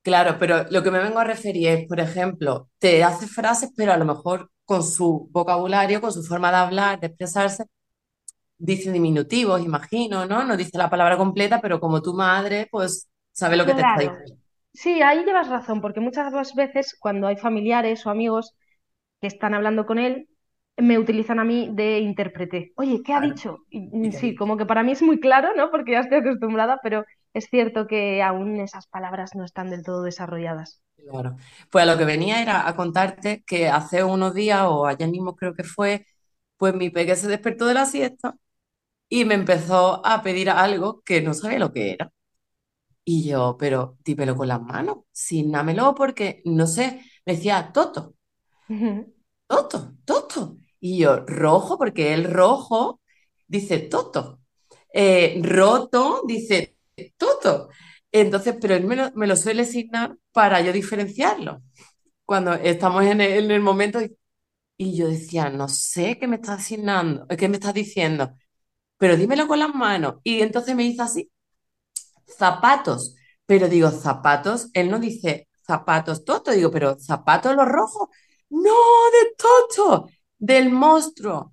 Claro, 0.03 0.37
pero 0.39 0.65
lo 0.71 0.83
que 0.83 0.91
me 0.91 0.99
vengo 0.99 1.19
a 1.19 1.25
referir 1.25 1.69
es, 1.69 1.87
por 1.87 2.01
ejemplo, 2.01 2.71
te 2.79 3.05
hace 3.05 3.27
frases, 3.27 3.71
pero 3.77 3.93
a 3.93 3.99
lo 3.99 4.07
mejor 4.07 4.51
con 4.65 4.83
su 4.83 5.29
vocabulario, 5.31 6.01
con 6.01 6.13
su 6.13 6.23
forma 6.23 6.51
de 6.51 6.57
hablar, 6.57 7.01
de 7.01 7.09
expresarse, 7.09 7.65
dice 8.59 8.93
diminutivos, 8.93 9.63
imagino, 9.63 10.27
¿no? 10.27 10.45
No 10.45 10.57
dice 10.57 10.79
la 10.79 10.91
palabra 10.91 11.17
completa, 11.17 11.61
pero 11.61 11.81
como 11.81 12.03
tu 12.03 12.15
madre, 12.15 12.69
pues 12.71 13.09
sabe 13.33 13.57
lo 13.57 13.67
que 13.67 13.75
te 13.75 13.83
está 13.83 13.99
diciendo. 14.01 14.37
sí, 14.73 15.03
ahí 15.03 15.25
llevas 15.25 15.49
razón, 15.49 15.81
porque 15.81 16.01
muchas 16.01 16.55
veces 16.55 16.97
cuando 16.99 17.27
hay 17.27 17.37
familiares 17.37 18.07
o 18.07 18.11
amigos 18.11 18.55
que 19.21 19.27
están 19.29 19.55
hablando 19.55 19.87
con 19.87 19.99
él, 19.99 20.29
me 20.77 20.99
utilizan 20.99 21.39
a 21.41 21.45
mí 21.45 21.71
de 21.73 21.99
intérprete. 22.01 22.73
Oye, 22.77 23.03
¿qué 23.05 23.13
ha 23.15 23.21
Claro, 23.21 23.21
dicho? 23.21 23.59
Y, 23.71 23.81
¿qué 24.01 24.09
mm, 24.09 24.11
te 24.11 24.19
ha 24.19 24.21
sí, 24.21 24.35
como 24.35 24.57
que 24.57 24.67
para 24.67 24.83
mí 24.83 24.93
es 24.93 25.03
muy 25.03 25.21
claro, 25.21 25.51
¿no? 25.57 25.71
Porque 25.71 25.93
ya 25.93 26.01
estoy 26.01 26.19
acostumbrada, 26.19 26.79
pero 26.83 27.05
es 27.35 27.47
cierto 27.51 27.87
que 27.87 28.23
aún 28.23 28.59
esas 28.61 28.87
palabras 28.89 29.33
no 29.35 29.45
están 29.45 29.71
del 29.71 29.83
todo 29.85 30.03
desarrolladas. 30.03 30.83
Claro. 30.97 31.37
Pues 31.71 31.83
a 31.85 31.87
lo 31.87 31.97
que 31.99 32.05
venía 32.05 32.43
era 32.43 32.69
a 32.69 32.77
contarte 32.77 33.43
que 33.47 33.69
hace 33.69 34.05
unos 34.05 34.35
días, 34.35 34.63
o 34.69 34.87
ayer 34.87 35.09
mismo 35.09 35.35
creo 35.35 35.55
que 35.55 35.65
fue, 35.65 36.07
pues 36.57 36.75
mi 36.75 36.91
peque 36.91 37.17
se 37.17 37.27
despertó 37.29 37.67
de 37.67 37.75
la 37.75 37.87
siesta 37.87 38.37
y 39.09 39.25
me 39.27 39.35
empezó 39.35 40.07
a 40.07 40.23
pedir 40.23 40.51
algo 40.51 41.03
que 41.05 41.23
no 41.23 41.35
sabía 41.35 41.59
lo 41.61 41.73
que 41.73 41.93
era. 41.93 42.13
Y 43.05 43.29
yo, 43.29 43.57
pero 43.59 43.99
dímelo 44.05 44.37
con 44.37 44.49
las 44.49 44.63
manos, 44.63 44.99
signámelo 45.13 45.95
porque, 45.95 46.43
no 46.47 46.67
sé, 46.67 47.03
me 47.27 47.35
decía, 47.37 47.73
Toto, 47.73 48.15
Toto, 49.47 49.95
Toto. 50.05 50.57
Y 50.81 50.99
yo, 50.99 51.25
rojo, 51.27 51.77
porque 51.79 52.15
el 52.15 52.25
rojo 52.25 53.01
dice 53.47 53.79
Toto. 53.81 54.41
Eh, 54.93 55.41
roto 55.43 56.23
dice 56.27 56.77
Toto. 57.17 57.69
Entonces, 58.13 58.57
pero 58.61 58.75
él 58.75 58.85
me 58.87 59.27
lo, 59.27 59.37
suele 59.37 59.63
asignar 59.63 60.17
para 60.33 60.61
yo 60.61 60.73
diferenciarlo. 60.73 61.63
Cuando 62.25 62.55
estamos 62.55 63.05
en 63.05 63.21
el, 63.21 63.45
en 63.45 63.51
el 63.51 63.61
momento 63.61 64.01
y 64.01 64.17
y 64.81 64.97
yo 64.97 65.09
decía, 65.09 65.51
no 65.51 65.69
sé 65.69 66.19
qué 66.19 66.27
me 66.27 66.37
está 66.37 66.55
asignando, 66.55 67.27
qué 67.37 67.51
me 67.51 67.57
estás 67.59 67.75
diciendo, 67.75 68.33
pero 68.99 69.17
dímelo 69.17 69.47
con 69.47 69.59
las 69.59 69.75
manos. 69.75 70.17
Y 70.25 70.41
entonces 70.41 70.75
me 70.75 70.85
hizo 70.85 71.03
así, 71.03 71.31
zapatos. 72.39 73.15
Pero 73.47 73.69
digo, 73.69 73.91
zapatos, 73.91 74.71
él 74.75 74.91
no 74.91 74.99
dice 74.99 75.49
zapatos 75.67 76.25
Toto, 76.25 76.53
digo, 76.53 76.71
pero 76.71 76.99
zapatos 76.99 77.55
los 77.55 77.69
rojos. 77.69 78.09
No, 78.51 78.75
de 79.15 79.35
Toto, 79.37 80.07
del 80.39 80.71
monstruo. 80.71 81.53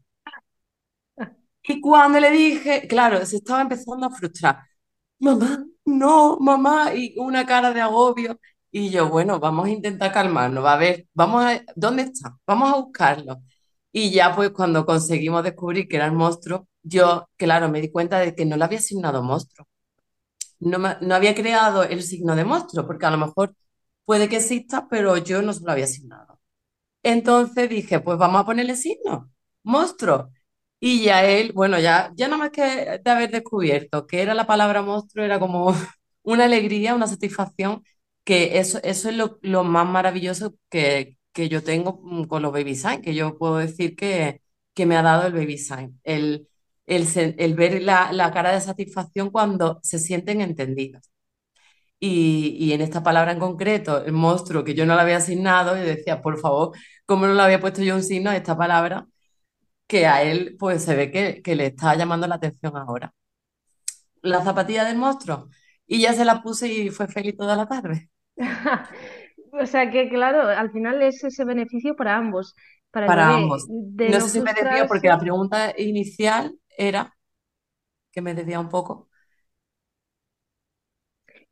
Y 1.64 1.82
cuando 1.82 2.20
le 2.20 2.32
dije, 2.32 2.88
claro, 2.88 3.26
se 3.26 3.38
estaba 3.38 3.62
empezando 3.62 4.06
a 4.08 4.10
frustrar. 4.12 4.60
Mamá, 5.20 5.66
no, 5.86 6.38
mamá, 6.40 6.94
y 6.96 7.16
una 7.20 7.46
cara 7.46 7.74
de 7.74 7.82
agobio. 7.82 8.40
Y 8.72 8.90
yo, 8.92 9.10
bueno, 9.10 9.40
vamos 9.40 9.68
a 9.68 9.72
intentar 9.72 10.14
calmarnos, 10.14 10.64
va 10.64 10.74
a 10.74 10.78
ver, 10.78 11.08
vamos 11.14 11.44
a, 11.46 11.62
¿dónde 11.76 12.04
está? 12.04 12.38
Vamos 12.48 12.74
a 12.74 12.78
buscarlo. 12.78 13.38
Y 13.92 14.12
ya 14.12 14.36
pues 14.36 14.52
cuando 14.52 14.86
conseguimos 14.86 15.44
descubrir 15.44 15.88
que 15.88 15.98
era 15.98 16.06
el 16.06 16.14
monstruo, 16.14 16.68
yo, 16.84 17.30
claro, 17.38 17.70
me 17.70 17.82
di 17.82 17.92
cuenta 17.92 18.20
de 18.20 18.36
que 18.36 18.46
no 18.46 18.58
le 18.58 18.64
había 18.66 18.80
asignado 18.80 19.24
monstruo. 19.24 19.68
No, 20.60 20.78
no 20.80 21.16
había 21.16 21.36
creado 21.36 21.84
el 21.84 22.04
signo 22.04 22.36
de 22.36 22.46
monstruo, 22.46 22.86
porque 22.88 23.06
a 23.06 23.12
lo 23.12 23.18
mejor 23.18 23.56
puede 24.06 24.30
que 24.30 24.38
exista, 24.38 24.88
pero 24.90 25.18
yo 25.18 25.42
no 25.42 25.54
se 25.54 25.64
lo 25.64 25.72
había 25.72 25.86
asignado. 25.86 26.37
Entonces 27.04 27.70
dije, 27.70 28.00
pues 28.00 28.18
vamos 28.18 28.42
a 28.42 28.46
ponerle 28.46 28.76
signo, 28.76 29.32
monstruo. 29.64 30.32
Y 30.80 31.04
ya 31.06 31.26
él, 31.26 31.54
bueno, 31.54 31.80
ya, 31.80 32.12
ya 32.16 32.28
nada 32.28 32.38
más 32.40 32.52
que 32.52 33.00
de 33.04 33.12
haber 33.12 33.32
descubierto 33.32 34.06
que 34.06 34.22
era 34.22 34.34
la 34.36 34.46
palabra 34.46 34.82
monstruo, 34.82 35.26
era 35.26 35.40
como 35.40 35.74
una 36.24 36.46
alegría, 36.46 36.94
una 36.96 37.08
satisfacción, 37.08 37.84
que 38.24 38.60
eso, 38.60 38.80
eso 38.84 39.10
es 39.10 39.16
lo, 39.16 39.40
lo 39.42 39.64
más 39.64 39.88
maravilloso 39.88 40.56
que, 40.70 41.18
que 41.34 41.50
yo 41.50 41.64
tengo 41.64 42.00
mm, 42.04 42.26
con 42.26 42.42
los 42.44 42.52
baby 42.52 42.76
sign, 42.76 43.02
que 43.02 43.16
yo 43.16 43.38
puedo 43.38 43.58
decir 43.58 43.96
que, 43.96 44.42
que 44.74 44.86
me 44.86 44.98
ha 44.98 45.02
dado 45.02 45.28
el 45.28 45.34
baby 45.34 45.58
sign, 45.58 46.00
el, 46.04 46.48
el, 46.86 47.08
el 47.38 47.54
ver 47.56 47.82
la, 47.82 48.12
la 48.12 48.32
cara 48.32 48.52
de 48.52 48.62
satisfacción 48.62 49.30
cuando 49.32 49.80
se 49.84 49.98
sienten 50.00 50.42
entendidos. 50.42 51.10
Y, 52.00 52.56
y 52.60 52.74
en 52.74 52.82
esta 52.82 53.04
palabra 53.04 53.32
en 53.32 53.40
concreto, 53.40 54.04
el 54.06 54.14
monstruo 54.14 54.64
que 54.64 54.76
yo 54.76 54.86
no 54.86 54.96
le 54.96 55.02
había 55.02 55.18
asignado, 55.18 55.76
yo 55.78 55.84
decía, 55.84 56.22
por 56.22 56.40
favor, 56.40 56.72
¿cómo 57.06 57.28
no 57.28 57.34
le 57.34 57.42
había 57.42 57.60
puesto 57.60 57.82
yo 57.84 57.96
un 57.96 58.04
signo 58.04 58.30
a 58.30 58.38
esta 58.38 58.58
palabra? 58.58 59.08
Que 59.88 60.08
a 60.08 60.24
él, 60.24 60.58
pues 60.60 60.84
se 60.84 60.96
ve 60.96 61.12
que, 61.12 61.42
que 61.44 61.56
le 61.56 61.68
está 61.68 61.96
llamando 61.96 62.28
la 62.28 62.36
atención 62.36 62.78
ahora. 62.78 63.14
La 64.22 64.44
zapatilla 64.44 64.84
del 64.86 64.98
monstruo. 64.98 65.50
Y 65.88 66.02
ya 66.02 66.14
se 66.14 66.24
la 66.26 66.42
puse 66.44 66.68
y 66.72 66.90
fue 66.92 67.08
feliz 67.08 67.36
toda 67.38 67.56
la 67.56 67.68
tarde. 67.68 68.10
O 69.54 69.66
sea 69.66 69.90
que, 69.92 70.10
claro, 70.10 70.42
al 70.44 70.72
final 70.72 71.02
es 71.02 71.24
ese 71.24 71.46
beneficio 71.46 71.96
para 71.96 72.18
ambos, 72.18 72.56
para 72.92 73.08
el 73.08 73.14
Para 73.14 73.30
bebé, 73.30 73.36
ambos. 73.36 73.66
de 73.68 74.12
No 74.12 74.20
no 74.20 74.28
sé 74.28 74.30
si 74.30 74.42
me 74.42 74.54
desvío 74.54 74.88
porque 74.88 75.08
la 75.08 75.20
pregunta 75.20 75.74
inicial 75.78 76.58
era, 76.78 77.16
que 78.12 78.22
me 78.22 78.34
desvía 78.36 78.60
un 78.60 78.70
poco, 78.70 79.07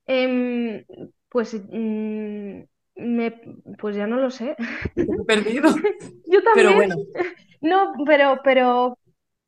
Em, 0.07 0.85
pues, 1.29 1.53
mm, 1.55 2.61
me, 2.97 3.31
pues 3.79 3.95
ya 3.95 4.07
no 4.07 4.17
lo 4.17 4.29
sé. 4.31 4.55
perdido. 5.27 5.69
Yo 6.25 6.43
Pero 6.51 6.73
también. 6.73 6.73
bueno, 6.73 6.95
No, 7.61 7.93
pero, 8.05 8.41
pero 8.43 8.99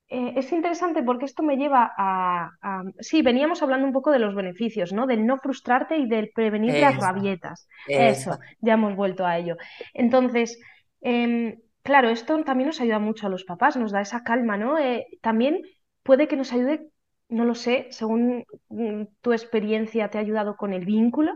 eh, 0.09 0.33
es 0.37 0.51
interesante 0.53 1.03
porque 1.03 1.25
esto 1.25 1.43
me 1.43 1.57
lleva 1.57 1.93
a, 1.97 2.51
a- 2.61 2.83
Sí, 2.99 3.21
veníamos 3.23 3.63
hablando 3.63 3.87
un 3.87 3.93
poco 3.93 4.11
de 4.11 4.19
los 4.19 4.35
beneficios, 4.35 4.93
¿no? 4.93 5.07
Del 5.07 5.25
no 5.27 5.39
frustrarte 5.39 5.97
y 5.97 6.07
del 6.09 6.31
prevenir 6.35 6.77
las 6.79 6.97
rabietas. 6.97 7.67
Eso, 7.93 8.39
ya 8.61 8.73
hemos 8.75 8.95
vuelto 8.95 9.25
a 9.25 9.37
ello. 9.37 9.57
Entonces, 9.93 10.59
em, 11.01 11.59
claro, 11.83 12.09
esto 12.09 12.43
también 12.43 12.67
nos 12.69 12.81
ayuda 12.81 12.99
mucho 12.99 13.27
a 13.27 13.29
los 13.31 13.45
papás, 13.45 13.77
nos 13.77 13.91
da 13.91 14.01
esa 14.01 14.23
calma, 14.23 14.57
¿no? 14.57 14.77
Eh, 14.79 15.07
también 15.21 15.61
puede 16.03 16.27
que 16.27 16.37
nos 16.37 16.53
ayude, 16.53 16.89
no 17.29 17.45
lo 17.45 17.55
sé, 17.55 17.87
según 17.91 18.45
mm, 18.69 19.03
tu 19.21 19.33
experiencia, 19.33 20.09
te 20.09 20.17
ha 20.17 20.21
ayudado 20.21 20.55
con 20.57 20.73
el 20.73 20.85
vínculo. 20.85 21.33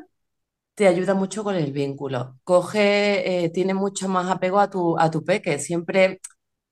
te 0.75 0.88
ayuda 0.88 1.13
mucho 1.13 1.43
con 1.43 1.55
el 1.55 1.71
vínculo. 1.74 2.39
Coge, 2.43 3.45
eh, 3.45 3.50
tiene 3.50 3.74
mucho 3.74 4.07
más 4.10 4.29
apego 4.31 4.60
a 4.60 4.69
tu, 4.69 4.98
a 5.00 5.12
tu 5.12 5.24
peque. 5.24 5.60
Siempre, 5.60 6.21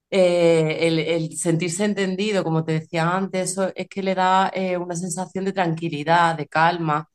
eh, 0.10 0.78
el, 0.88 1.00
el 1.00 1.38
sentirse 1.38 1.86
entendido, 1.86 2.44
como 2.44 2.64
te 2.66 2.74
decía 2.74 3.10
antes, 3.16 3.52
eso 3.52 3.72
es 3.76 3.88
que 3.90 4.04
le 4.04 4.16
da 4.16 4.52
eh, 4.54 4.78
una 4.78 4.96
sensación 4.96 5.46
de 5.46 5.54
tranquilidad, 5.54 6.38
de 6.38 6.48
calma, 6.48 7.10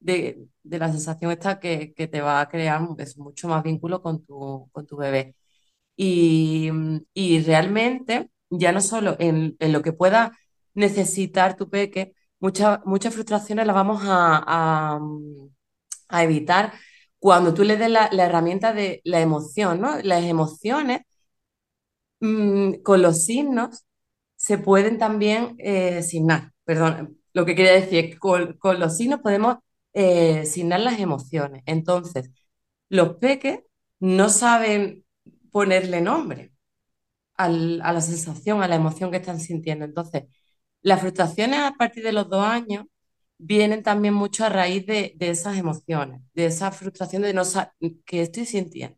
de, 0.00 0.46
de 0.62 0.78
la 0.78 0.90
sensación 0.92 1.32
esta 1.32 1.60
que, 1.60 1.92
que 1.94 2.08
te 2.08 2.20
va 2.22 2.40
a 2.40 2.48
crear 2.48 2.82
eso, 2.98 3.22
mucho 3.22 3.48
más 3.48 3.62
vínculo 3.64 4.02
con 4.02 4.24
tu, 4.24 4.68
con 4.72 4.86
tu 4.86 4.96
bebé. 4.96 5.36
Y, 5.96 6.70
y 7.14 7.40
realmente, 7.42 8.30
ya 8.50 8.72
no 8.72 8.80
solo 8.80 9.16
en, 9.18 9.56
en 9.60 9.72
lo 9.72 9.82
que 9.82 9.92
pueda 9.92 10.32
necesitar 10.74 11.56
tu 11.56 11.68
peque, 11.70 12.14
muchas 12.40 12.80
muchas 12.84 13.14
frustraciones 13.14 13.66
las 13.66 13.74
vamos 13.76 14.02
a, 14.04 14.42
a- 14.46 15.00
a 16.08 16.22
evitar 16.24 16.72
cuando 17.18 17.52
tú 17.54 17.64
le 17.64 17.76
des 17.76 17.90
la, 17.90 18.08
la 18.12 18.24
herramienta 18.26 18.72
de 18.72 19.00
la 19.04 19.20
emoción, 19.20 19.80
¿no? 19.80 19.98
Las 20.02 20.24
emociones 20.24 21.02
mm, 22.20 22.74
con 22.82 23.02
los 23.02 23.24
signos 23.24 23.84
se 24.36 24.58
pueden 24.58 24.98
también 24.98 25.54
eh, 25.58 26.02
signar. 26.02 26.52
Perdón, 26.64 27.18
lo 27.32 27.44
que 27.46 27.54
quería 27.54 27.72
decir 27.72 28.04
es 28.04 28.10
que 28.14 28.18
con, 28.18 28.54
con 28.58 28.78
los 28.80 28.96
signos 28.96 29.20
podemos 29.20 29.56
eh, 29.94 30.46
signar 30.46 30.80
las 30.80 31.00
emociones. 31.00 31.62
Entonces, 31.66 32.30
los 32.88 33.16
peques 33.16 33.60
no 34.00 34.28
saben 34.28 35.04
ponerle 35.50 36.00
nombre 36.00 36.52
al- 37.36 37.80
a 37.82 37.92
la 37.92 38.00
sensación, 38.00 38.62
a 38.62 38.68
la 38.68 38.76
emoción 38.76 39.10
que 39.10 39.18
están 39.18 39.40
sintiendo. 39.40 39.84
Entonces, 39.84 40.24
las 40.82 41.00
frustraciones 41.00 41.60
a 41.60 41.72
partir 41.72 42.04
de 42.04 42.12
los 42.12 42.28
dos 42.28 42.44
años 42.44 42.86
vienen 43.38 43.82
también 43.82 44.14
mucho 44.14 44.44
a 44.44 44.48
raíz 44.50 44.86
de, 44.86 45.14
de 45.16 45.30
esas 45.30 45.56
emociones, 45.58 46.22
de 46.34 46.46
esa 46.46 46.72
frustración 46.72 47.22
de 47.22 47.34
no 47.34 47.44
sa- 47.44 47.74
que 48.06 48.22
estoy 48.22 48.46
sintiendo. 48.46 48.96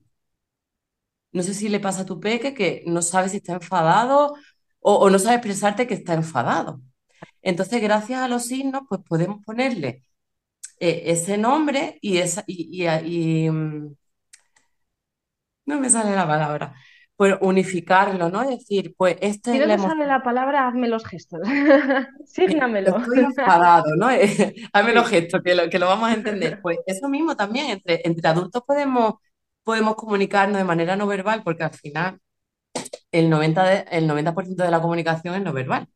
No 1.33 1.43
sé 1.43 1.55
si 1.55 1.69
le 1.69 1.81
pasa 1.81 2.03
a 2.03 2.07
tu 2.07 2.19
peque 2.21 2.55
que 2.55 2.83
no 2.87 3.03
sabe 3.03 3.29
si 3.29 3.37
está 3.39 3.53
enfadado 3.55 4.35
o, 4.81 5.11
no 5.11 5.19
sabe 5.19 5.37
expresarte 5.37 5.87
que 5.87 5.95
está 5.95 6.15
enfadado. 6.15 6.81
Entonces, 7.43 7.83
gracias 7.83 8.21
a 8.23 8.29
los 8.29 8.47
signos, 8.47 8.83
pues 8.89 9.03
podemos 9.09 9.45
ponerle 9.45 10.05
eh, 10.81 11.05
ese 11.07 11.39
nombre 11.39 11.99
y 12.03 12.19
esa 12.19 12.45
y- 12.49 12.85
y, 13.07 13.51
mm, 13.51 13.95
no 15.67 15.81
me 15.81 15.91
sale 15.91 16.15
la 16.17 16.27
palabra, 16.27 16.75
pues 17.21 17.37
unificarlo, 17.43 18.31
¿no? 18.31 18.41
Es 18.41 18.61
decir, 18.61 18.95
pues 18.97 19.19
esta 19.21 19.53
Si 19.53 19.59
no 19.59 19.67
te 19.67 19.77
sale 19.79 20.07
la 20.07 20.23
palabra, 20.23 20.67
hazme 20.67 20.89
los 20.89 21.05
gestos. 21.05 21.41
Sígnamelo. 22.25 22.97
Estoy 22.97 23.19
enfadado, 23.19 23.95
¿no? 23.95 24.09
Hazme 24.73 24.95
los 24.95 25.07
gestos, 25.07 25.43
que 25.45 25.55
lo, 25.55 25.69
que 25.69 25.79
lo 25.79 25.87
vamos 25.87 26.09
a 26.09 26.15
entender. 26.15 26.61
Pues 26.62 26.79
eso 26.87 27.11
mismo 27.11 27.37
también, 27.37 27.67
entre, 27.73 28.00
entre 28.07 28.27
adultos 28.27 28.62
podemos, 28.67 29.17
podemos 29.65 29.97
comunicarnos 29.97 30.57
de 30.57 30.65
manera 30.65 30.97
no 30.97 31.07
verbal, 31.07 31.43
porque 31.45 31.62
al 31.65 31.75
final 31.75 32.19
el 33.12 33.29
90 33.29 33.65
de- 33.65 33.85
el 33.91 34.07
90% 34.07 34.65
de 34.65 34.71
la 34.71 34.81
comunicación 34.81 35.35
es 35.35 35.43
no 35.43 35.53
verbal. 35.53 35.89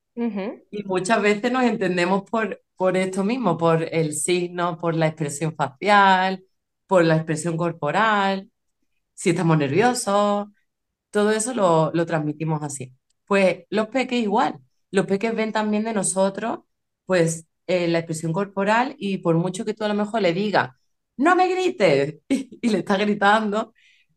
Y 0.70 0.84
muchas 0.84 1.22
veces 1.22 1.50
nos 1.50 1.62
entendemos 1.64 2.24
por, 2.30 2.60
por 2.76 2.98
esto 2.98 3.24
mismo, 3.24 3.56
por 3.56 3.82
el 3.94 4.12
signo, 4.12 4.76
por 4.76 4.94
la 4.94 5.06
expresión 5.06 5.54
facial, 5.56 6.44
por 6.86 7.02
la 7.02 7.16
expresión 7.16 7.56
corporal, 7.56 8.50
si 9.14 9.30
estamos 9.30 9.56
nerviosos, 9.56 10.48
todo 11.14 11.30
eso 11.32 11.54
lo, 11.54 11.90
lo 11.94 12.06
transmitimos 12.06 12.62
así. 12.62 12.94
Pues 13.26 13.64
los 13.70 13.88
peques 13.88 14.20
igual, 14.22 14.58
los 14.92 15.06
peques 15.06 15.34
ven 15.36 15.52
también 15.52 15.84
de 15.84 15.94
nosotros, 15.94 16.60
pues 17.06 17.46
eh, 17.66 17.88
la 17.88 18.00
expresión 18.00 18.32
corporal 18.32 18.94
y 18.98 19.18
por 19.18 19.36
mucho 19.36 19.64
que 19.64 19.74
tú 19.74 19.84
a 19.84 19.88
lo 19.88 19.94
mejor 19.94 20.22
le 20.22 20.32
digas, 20.34 20.70
no 21.16 21.36
me 21.36 21.48
grites, 21.48 22.16
y, 22.28 22.68
le 22.70 22.78
está 22.78 22.96
gritando, 22.98 23.74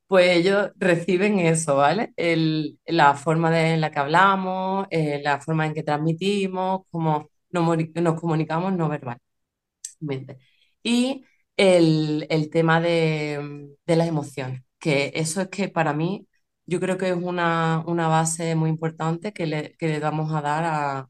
pues 0.07 0.37
ellos 0.37 0.71
reciben 0.77 1.39
eso, 1.39 1.75
¿vale? 1.77 2.13
El- 2.17 2.79
la 2.87 3.15
forma 3.15 3.51
de- 3.51 3.73
en 3.75 3.81
la 3.81 3.91
que 3.91 3.99
hablamos, 3.99 4.87
eh, 4.91 5.21
la 5.23 5.39
forma 5.41 5.65
en 5.67 5.73
que 5.73 5.83
transmitimos, 5.83 6.81
cómo 6.91 7.29
nos, 7.51 7.77
nos 7.95 8.19
comunicamos 8.21 8.73
no 8.73 8.89
verbalmente. 8.89 10.39
Y 10.83 11.25
el, 11.57 12.25
el 12.29 12.49
tema 12.49 12.79
de, 12.81 13.69
de 13.85 13.95
las 13.95 14.07
emociones, 14.07 14.63
que 14.79 15.11
eso 15.15 15.41
es 15.41 15.49
que 15.49 15.69
para 15.69 15.93
mí 15.93 16.27
yo 16.67 16.79
creo 16.81 16.97
que 16.99 17.09
es 17.11 17.17
una, 17.17 17.83
una 17.87 18.09
base 18.09 18.55
muy 18.55 18.69
importante 18.71 19.33
que 19.33 19.47
le, 19.47 19.73
que 19.77 19.89
le 19.89 20.01
damos 20.01 20.33
a 20.33 20.41
dar 20.41 20.65
a, 20.65 21.09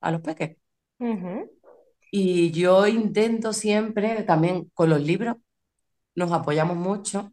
a 0.00 0.12
los 0.12 0.22
peques. 0.22 0.58
ujú, 1.00 1.48
Y 2.10 2.50
yo 2.52 2.86
intento 2.86 3.52
siempre, 3.52 4.22
también 4.24 4.70
con 4.74 4.90
los 4.90 5.00
libros, 5.02 5.36
nos 6.14 6.32
apoyamos 6.32 6.76
mucho, 6.76 7.32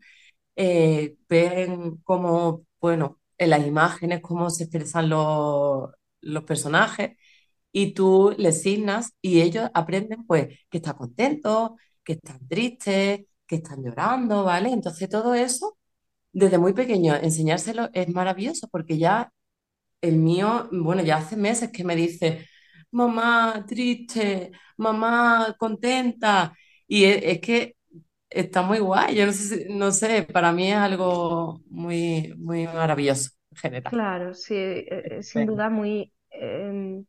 eh, 0.58 1.18
ver 1.30 1.70
cómo, 2.04 2.66
bueno, 2.82 3.20
en 3.38 3.52
las 3.52 3.66
imágenes, 3.68 4.22
cómo 4.22 4.50
se 4.52 4.66
expresan 4.66 5.10
los, 5.10 5.92
los 6.22 6.44
personajes 6.46 7.18
y 7.72 7.94
tú 7.94 8.36
les 8.38 8.62
signas 8.64 9.14
y 9.22 9.42
ellos 9.42 9.70
aprenden 9.74 10.26
pues 10.28 10.60
que 10.70 10.78
están 10.80 10.96
contentos, 10.98 11.72
que 12.04 12.14
están 12.14 12.48
tristes, 12.48 13.22
que 13.48 13.56
están 13.58 13.84
llorando, 13.84 14.44
¿vale? 14.46 14.72
Entonces 14.72 15.10
todo 15.10 15.34
eso, 15.36 15.78
desde 16.34 16.58
muy 16.60 16.74
pequeño, 16.74 17.16
enseñárselo 17.16 17.90
es 17.94 18.10
maravilloso 18.10 18.68
porque 18.70 18.98
ya 19.00 19.32
el 20.02 20.18
mío, 20.18 20.70
bueno, 20.72 21.04
ya 21.04 21.18
hace 21.18 21.38
meses 21.38 21.72
que 21.72 21.84
me 21.84 21.96
dice, 21.96 22.48
mamá 22.92 23.66
triste, 23.68 24.52
mamá 24.78 25.56
contenta 25.60 26.56
y 26.88 27.06
es, 27.06 27.20
es 27.24 27.42
que 27.42 27.76
está 28.30 28.62
muy 28.64 28.80
guay, 28.80 29.16
yo 29.16 29.26
no 29.28 29.34
sé, 29.34 29.66
si- 29.68 29.74
no 29.74 29.92
sé, 29.92 30.24
para 30.24 30.52
mí 30.54 30.72
es 30.72 30.78
algo 30.78 31.62
muy, 31.70 32.34
muy 32.38 32.68
maravilloso 32.68 33.32
en 33.52 33.58
general. 33.58 33.94
Claro, 33.94 34.34
sí, 34.34 34.56
eh, 34.56 35.18
eh, 35.20 35.24
sin 35.24 35.46
duda 35.46 35.70
muy, 35.70 36.12
em, 36.32 37.06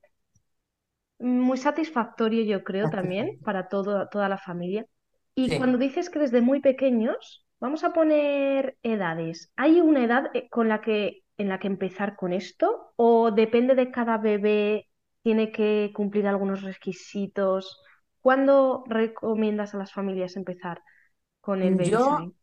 muy 1.19 1.57
satisfactorio, 1.59 2.45
yo 2.45 2.65
creo, 2.65 2.89
también 2.89 3.39
para 3.43 3.69
todo, 3.69 4.09
toda 4.09 4.29
la 4.29 4.39
familia. 4.39 4.87
Y 5.35 5.51
Sí. 5.51 5.55
cuando 5.55 5.79
dices 5.79 6.11
que 6.11 6.19
desde 6.19 6.41
muy 6.41 6.61
pequeños, 6.61 7.45
vamos 7.61 7.85
a 7.85 7.93
poner 7.93 8.77
edades. 8.83 9.53
¿Hay 9.57 9.81
una 9.81 10.05
edad 10.05 10.31
eh, 10.35 10.49
con 10.51 10.69
la 10.69 10.81
que, 10.81 11.23
en 11.39 11.49
la 11.49 11.59
que 11.59 11.69
empezar 11.69 12.17
con 12.17 12.33
esto? 12.33 12.93
¿O 12.97 13.31
depende 13.31 13.75
de 13.75 13.91
cada 13.91 14.19
bebé, 14.19 14.89
tiene 15.23 15.53
que 15.53 15.93
cumplir 15.95 16.27
algunos 16.27 16.63
requisitos? 16.63 17.81
¿Cuándo 18.21 18.85
recomiendas 18.87 19.75
a 19.75 19.79
las 19.79 19.93
familias 19.93 20.37
empezar 20.37 20.83
con 21.41 21.63
el 21.63 21.75
baby 21.75 21.91
Yo 21.91 22.19
sign? 22.19 22.35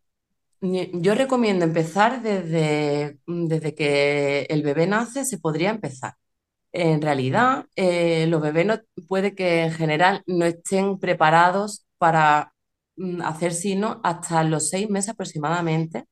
Yo 1.02 1.16
recomiendo 1.16 1.66
empezar 1.66 2.22
desde, 2.22 3.18
desde 3.26 3.74
que 3.74 4.44
el 4.44 4.62
bebé 4.62 4.86
nace, 4.86 5.26
se 5.26 5.40
podría 5.40 5.72
empezar. 5.72 6.14
En 6.72 7.02
realidad, 7.02 7.66
eh, 7.76 8.28
los 8.28 8.42
bebés 8.42 8.68
no, 8.68 8.80
puede 9.08 9.34
que 9.34 9.64
en 9.64 9.72
general 9.72 10.24
no 10.28 10.46
estén 10.46 11.00
preparados 11.00 11.86
para 11.98 12.51
hacer 13.24 13.54
sino 13.54 14.02
hasta 14.04 14.44
los 14.44 14.70
seis 14.70 14.90
meses 14.90 15.12
aproximadamente, 15.12 16.06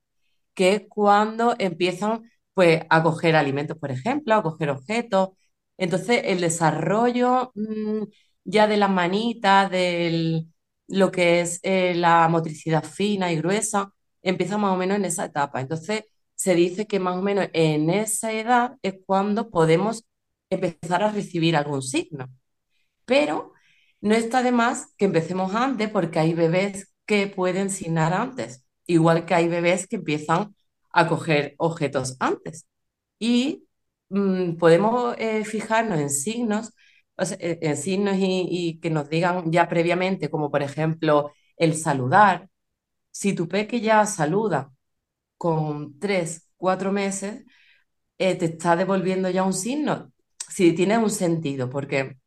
que 0.53 0.73
es 0.75 0.81
cuando 0.89 1.55
empiezan 1.59 2.23
pues, 2.53 2.83
a 2.89 3.03
coger 3.03 3.35
alimentos, 3.35 3.77
por 3.77 3.91
ejemplo, 3.91 4.35
a 4.35 4.43
coger 4.43 4.69
objetos. 4.71 5.29
Entonces, 5.77 6.21
el 6.25 6.41
desarrollo 6.41 7.51
mm, 7.55 8.03
ya 8.43 8.67
de 8.67 8.77
las 8.77 8.89
manitas, 8.91 9.71
de 9.71 10.45
lo 10.87 11.11
que 11.11 11.41
es 11.41 11.59
eh, 11.63 11.95
la 11.95 12.27
motricidad 12.29 12.83
fina 12.83 13.31
y 13.31 13.37
gruesa, 13.37 13.93
empieza 14.21 14.57
más 14.57 14.73
o 14.73 14.77
menos 14.77 14.97
en 14.97 15.05
esa 15.05 15.25
etapa. 15.25 15.61
Entonces, 15.61 16.03
se 16.35 16.55
dice 16.55 16.87
que 16.87 16.99
más 16.99 17.17
o 17.17 17.21
menos 17.21 17.47
en 17.53 17.89
esa 17.89 18.31
edad 18.33 18.77
es 18.81 18.95
cuando 19.05 19.49
podemos 19.49 20.05
empezar 20.49 21.03
a 21.03 21.11
recibir 21.11 21.55
algún 21.55 21.81
signo. 21.81 22.27
Pero 23.05 23.53
no 24.01 24.15
está 24.15 24.43
de 24.43 24.51
más 24.51 24.93
que 24.97 25.05
empecemos 25.05 25.55
antes 25.55 25.89
porque 25.89 26.19
hay 26.19 26.33
bebés 26.33 26.93
que 27.05 27.27
pueden 27.27 27.69
signar 27.69 28.13
antes, 28.13 28.63
igual 28.85 29.25
que 29.25 29.35
hay 29.35 29.47
bebés 29.47 29.87
que 29.87 29.97
empiezan 29.97 30.55
a 30.91 31.07
coger 31.07 31.55
objetos 31.57 32.15
antes. 32.19 32.67
Y 33.19 33.65
mm, 34.09 34.55
podemos 34.57 35.15
eh, 35.17 35.45
fijarnos 35.45 35.99
en 35.99 36.09
signos, 36.09 36.73
en 37.17 37.77
signos 37.77 38.15
y, 38.17 38.47
y 38.49 38.79
que 38.79 38.89
nos 38.89 39.09
digan 39.09 39.51
ya 39.51 39.67
previamente, 39.67 40.29
como 40.29 40.49
por 40.51 40.61
ejemplo 40.63 41.31
el 41.57 41.75
saludar. 41.75 42.49
Si 43.11 43.33
tu 43.33 43.47
peque 43.47 43.81
ya 43.81 44.05
saluda 44.05 44.71
con 45.37 45.99
tres, 45.99 46.49
cuatro 46.57 46.91
meses, 46.91 47.45
eh, 48.19 48.35
te 48.35 48.45
está 48.45 48.75
devolviendo 48.75 49.29
ya 49.29 49.43
un 49.43 49.53
signo. 49.53 50.13
Si 50.49 50.73
tiene 50.73 50.97
un 50.99 51.09
sentido, 51.11 51.69
porque 51.69 52.18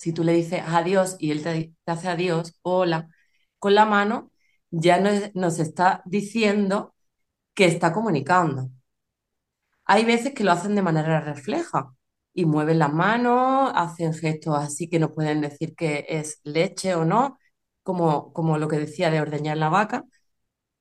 si 0.00 0.14
tú 0.14 0.24
le 0.24 0.32
dices 0.32 0.62
adiós 0.66 1.16
y 1.18 1.30
él 1.30 1.42
te, 1.42 1.74
te 1.84 1.92
hace 1.92 2.08
adiós, 2.08 2.58
hola, 2.62 3.10
con 3.58 3.74
la 3.74 3.84
mano, 3.86 4.32
ya 4.70 5.00
nos, 5.34 5.58
está 5.60 6.02
diciendo 6.06 6.94
que 7.54 7.66
está 7.66 7.92
comunicando. 7.92 8.70
Hay 9.84 10.04
veces 10.04 10.32
que 10.34 10.44
lo 10.44 10.52
hacen 10.52 10.74
de 10.74 10.82
manera 10.82 11.20
refleja 11.20 11.92
y 12.32 12.44
mueven 12.46 12.78
las 12.78 12.92
manos, 12.92 13.72
hacen 13.74 14.14
gestos 14.14 14.56
así 14.56 14.88
que 14.88 14.98
nos 14.98 15.12
pueden 15.12 15.40
decir 15.42 15.74
que 15.74 16.06
es 16.08 16.40
leche 16.44 16.94
o 16.94 17.04
no, 17.04 17.38
como, 17.82 18.32
como 18.32 18.58
lo 18.58 18.68
que 18.68 18.78
decía 18.78 19.10
de 19.10 19.20
ordeñar 19.20 19.58
la 19.58 19.68
vaca, 19.68 20.04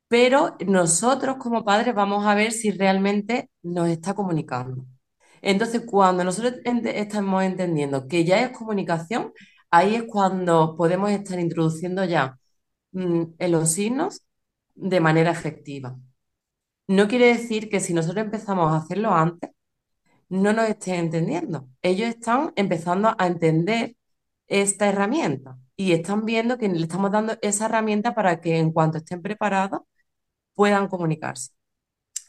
pero 0.07 0.57
nosotros 0.67 1.37
como 1.37 1.65
padres 1.65 1.95
vamos 1.95 2.25
a 2.25 2.35
ver 2.35 2.51
si 2.53 2.71
realmente 2.71 3.49
nos 3.63 3.89
está 3.89 4.13
comunicando. 4.15 4.85
Entonces, 5.41 5.83
cuando 5.85 6.23
nosotros 6.23 6.55
estamos 6.65 7.43
entendiendo 7.43 8.07
que 8.07 8.25
ya 8.25 8.41
es 8.41 8.57
comunicación, 8.57 9.33
ahí 9.71 9.95
es 9.95 10.03
cuando 10.03 10.75
podemos 10.77 11.11
estar 11.11 11.39
introduciendo 11.39 12.03
ya 12.05 12.37
mm, 12.91 13.23
en 13.39 13.51
los 13.51 13.71
signos 13.71 14.23
de 14.75 14.99
manera 14.99 15.31
efectiva. 15.31 15.97
No 16.87 17.07
quiere 17.07 17.27
decir 17.27 17.69
que 17.69 17.79
si 17.79 17.93
nosotros 17.93 18.25
empezamos 18.25 18.71
a 18.71 18.77
hacerlo 18.77 19.13
antes, 19.13 19.51
no 20.29 20.53
nos 20.53 20.69
estén 20.69 20.95
entendiendo. 20.95 21.69
Ellos 21.81 22.09
están 22.09 22.53
empezando 22.55 23.15
a 23.17 23.27
entender 23.27 23.95
esta 24.47 24.87
herramienta 24.89 25.57
y 25.75 25.93
están 25.93 26.25
viendo 26.25 26.57
que 26.57 26.69
le 26.69 26.81
estamos 26.83 27.11
dando 27.11 27.37
esa 27.41 27.65
herramienta 27.65 28.15
para 28.15 28.41
que 28.41 28.57
en 28.57 28.71
cuanto 28.71 28.97
estén 28.99 29.21
preparados 29.21 29.81
puedan 30.55 30.87
comunicarse, 30.89 31.51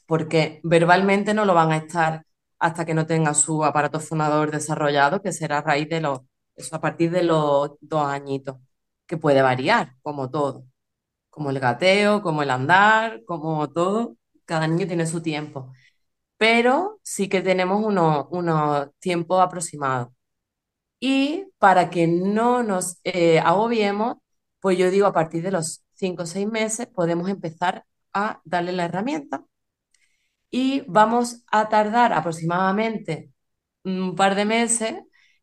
porque 0.07 0.61
verbalmente 0.65 1.35
no 1.35 1.45
lo 1.45 1.55
van 1.55 1.73
a 1.73 1.79
estar 1.79 2.25
hasta 2.61 2.85
que 2.87 2.95
no 2.95 3.07
tengan 3.07 3.35
su 3.35 3.65
aparato 3.65 4.01
fonador 4.01 4.51
desarrollado, 4.51 5.23
que 5.23 5.33
será 5.33 5.59
a 5.59 5.63
raíz 5.63 5.89
de 5.89 6.01
los, 6.01 6.21
eso 6.57 6.77
a 6.77 6.81
partir 6.81 7.11
de 7.11 7.23
los 7.25 7.73
dos 7.81 8.07
añitos, 8.07 8.57
que 9.07 9.17
puede 9.19 9.43
variar, 9.43 9.97
como 10.03 10.31
todo, 10.31 10.65
como 11.31 11.51
el 11.51 11.61
gateo, 11.61 12.23
como 12.23 12.43
el 12.43 12.51
andar, 12.51 13.25
como 13.27 13.71
todo, 13.73 14.17
cada 14.47 14.67
niño 14.69 14.87
tiene 14.87 15.07
su 15.07 15.23
tiempo, 15.23 15.73
pero 16.39 17.01
sí 17.05 17.29
que 17.29 17.43
tenemos 17.43 17.85
unos, 17.85 18.27
unos 18.31 18.89
tiempos 19.01 19.41
aproximados. 19.43 20.09
Y 21.01 21.47
para 21.59 21.91
que 21.91 22.07
no 22.07 22.63
nos 22.63 23.01
eh, 23.05 23.39
agobiemos, 23.41 24.19
pues 24.61 24.79
yo 24.79 24.91
digo, 24.91 25.07
a 25.07 25.13
partir 25.13 25.43
de 25.43 25.51
los 25.53 25.83
cinco 25.95 26.25
o 26.25 26.27
seis 26.27 26.47
meses 26.47 26.87
podemos 26.89 27.29
empezar 27.29 27.85
a 28.13 28.41
darle 28.45 28.73
la 28.73 28.85
herramienta 28.87 29.45
y 30.51 30.83
vamos 30.89 31.45
a 31.51 31.69
tardar 31.69 32.13
aproximadamente 32.13 33.33
un 33.85 34.15
par 34.17 34.35
de 34.35 34.45
meses 34.45 34.95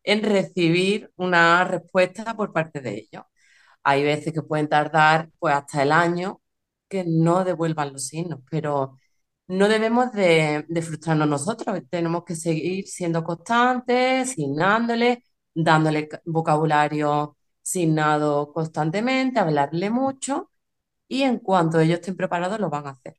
en 0.04 0.22
recibir 0.22 1.12
una 1.16 1.64
respuesta 1.64 2.36
por 2.36 2.52
parte 2.52 2.80
de 2.80 2.94
ellos. 2.98 3.24
Hay 3.82 4.02
veces 4.04 4.32
que 4.32 4.42
pueden 4.42 4.68
tardar 4.68 5.30
pues 5.38 5.54
hasta 5.54 5.82
el 5.82 5.92
año 5.92 6.40
que 6.88 7.04
no 7.06 7.44
devuelvan 7.44 7.92
los 7.92 8.06
signos, 8.06 8.40
pero 8.50 8.98
no 9.48 9.68
debemos 9.68 10.12
de, 10.12 10.64
de 10.68 10.82
frustrarnos 10.82 11.28
nosotros, 11.28 11.80
tenemos 11.90 12.24
que 12.24 12.34
seguir 12.36 12.86
siendo 12.86 13.24
constantes, 13.24 14.30
signándole, 14.32 15.24
dándole 15.54 16.08
ca- 16.08 16.20
vocabulario 16.26 17.36
signado 17.62 18.52
constantemente, 18.52 19.38
hablarle 19.40 19.90
mucho 19.90 20.50
y 21.08 21.22
en 21.22 21.38
cuanto 21.40 21.80
ellos 21.80 22.00
estén 22.00 22.16
preparados 22.16 22.60
lo 22.60 22.70
van 22.70 22.86
a 22.86 22.90
hacer. 22.90 23.16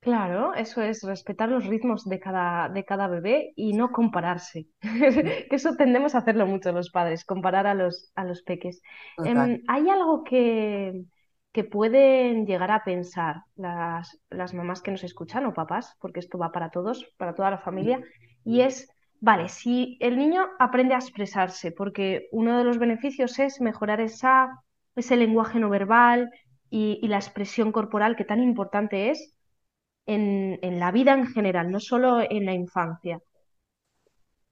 Claro, 0.00 0.54
eso 0.54 0.80
es 0.80 1.02
respetar 1.02 1.50
los 1.50 1.66
ritmos 1.66 2.08
de 2.08 2.18
cada, 2.18 2.70
de 2.70 2.84
cada 2.86 3.06
bebé 3.06 3.52
y 3.54 3.74
no 3.74 3.92
compararse. 3.92 4.66
Que 4.80 5.46
Eso 5.50 5.76
tendemos 5.76 6.14
a 6.14 6.18
hacerlo 6.18 6.46
mucho 6.46 6.72
los 6.72 6.90
padres, 6.90 7.24
comparar 7.26 7.66
a 7.66 7.74
los, 7.74 8.10
a 8.14 8.24
los 8.24 8.42
peques. 8.42 8.80
Em, 9.24 9.60
¿hay 9.68 9.90
algo 9.90 10.24
que, 10.24 11.02
que 11.52 11.64
pueden 11.64 12.46
llegar 12.46 12.70
a 12.70 12.82
pensar 12.82 13.42
las, 13.56 14.18
las 14.30 14.54
mamás 14.54 14.80
que 14.80 14.90
nos 14.90 15.04
escuchan 15.04 15.44
o 15.44 15.52
papás, 15.52 15.94
porque 16.00 16.20
esto 16.20 16.38
va 16.38 16.50
para 16.50 16.70
todos, 16.70 17.04
para 17.18 17.34
toda 17.34 17.50
la 17.50 17.58
familia, 17.58 18.00
y 18.42 18.62
es, 18.62 18.88
vale, 19.20 19.50
si 19.50 19.98
el 20.00 20.16
niño 20.16 20.46
aprende 20.58 20.94
a 20.94 20.98
expresarse, 20.98 21.72
porque 21.72 22.26
uno 22.32 22.56
de 22.56 22.64
los 22.64 22.78
beneficios 22.78 23.38
es 23.38 23.60
mejorar 23.60 24.00
esa, 24.00 24.48
ese 24.96 25.16
lenguaje 25.18 25.58
no 25.58 25.68
verbal 25.68 26.30
y, 26.70 26.98
y 27.02 27.08
la 27.08 27.16
expresión 27.16 27.70
corporal 27.70 28.16
que 28.16 28.24
tan 28.24 28.42
importante 28.42 29.10
es 29.10 29.36
en, 30.14 30.80
la 30.80 30.92
vida 30.92 31.14
en 31.14 31.26
general, 31.26 31.70
no 31.70 31.80
solo 31.80 32.20
en 32.20 32.46
la 32.46 32.54
infancia. 32.54 33.20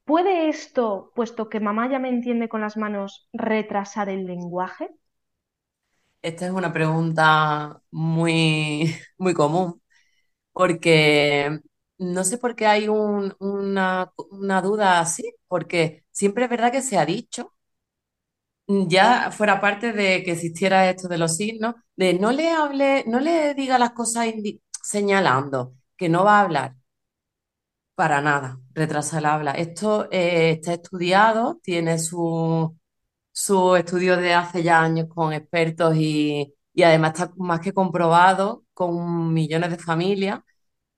¿Puede 0.05 0.49
esto, 0.49 1.13
puesto 1.15 1.49
que 1.49 1.61
mamá 1.61 1.89
ya 1.89 2.01
me 2.01 2.09
entiende 2.09 2.49
con 2.49 2.63
las 2.63 2.77
manos, 2.77 3.29
retrasar 3.33 4.09
el 4.09 4.27
lenguaje? 4.27 4.91
Esta 6.23 6.47
es 6.47 6.53
una 6.53 6.73
pregunta 6.73 7.81
muy, 7.91 8.95
muy 9.19 9.35
común 9.35 9.83
porque 10.53 11.61
no 11.99 12.25
sé 12.25 12.39
por 12.39 12.57
qué 12.57 12.67
hay 12.67 12.89
un- 12.89 13.35
una, 13.41 14.13
una 14.33 14.63
duda 14.63 15.01
así, 15.01 15.35
porque 15.49 16.05
siempre 16.13 16.45
es 16.47 16.51
verdad 16.51 16.73
que 16.73 16.83
se 16.83 16.99
ha 16.99 17.07
dicho, 17.07 17.55
ya 18.67 19.31
fuera 19.33 19.61
parte 19.61 19.93
de 19.93 20.23
que 20.25 20.33
existiera 20.33 20.89
esto 20.91 21.09
de 21.09 21.19
los 21.19 21.37
signos, 21.37 21.75
de 21.97 22.15
no 22.15 22.33
le 22.33 22.51
hable, 22.51 23.05
no 23.07 23.21
le 23.21 23.55
diga 23.55 23.79
las 23.79 23.93
cosas 23.93 24.27
señalando 24.83 25.75
que 25.97 26.09
no 26.09 26.25
va 26.25 26.39
a 26.39 26.43
hablar 26.43 26.77
para 27.95 28.21
nada, 28.21 28.61
retrasa 28.75 29.19
el 29.19 29.27
habla. 29.27 29.53
Esto 29.53 30.09
eh, 30.11 30.53
está 30.53 30.75
estudiado, 30.75 31.59
tiene 31.63 31.99
su, 31.99 32.77
su 33.33 33.77
estudio 33.77 34.17
de 34.17 34.35
hace 34.35 34.63
ya 34.63 34.81
años 34.83 35.09
con 35.09 35.33
expertos 35.33 35.97
y, 35.97 36.55
y 36.75 36.83
además 36.85 37.13
está 37.15 37.33
más 37.37 37.61
que 37.61 37.73
comprobado 37.75 38.65
con 38.75 39.33
millones 39.35 39.71
de 39.71 39.79
familias 39.79 40.41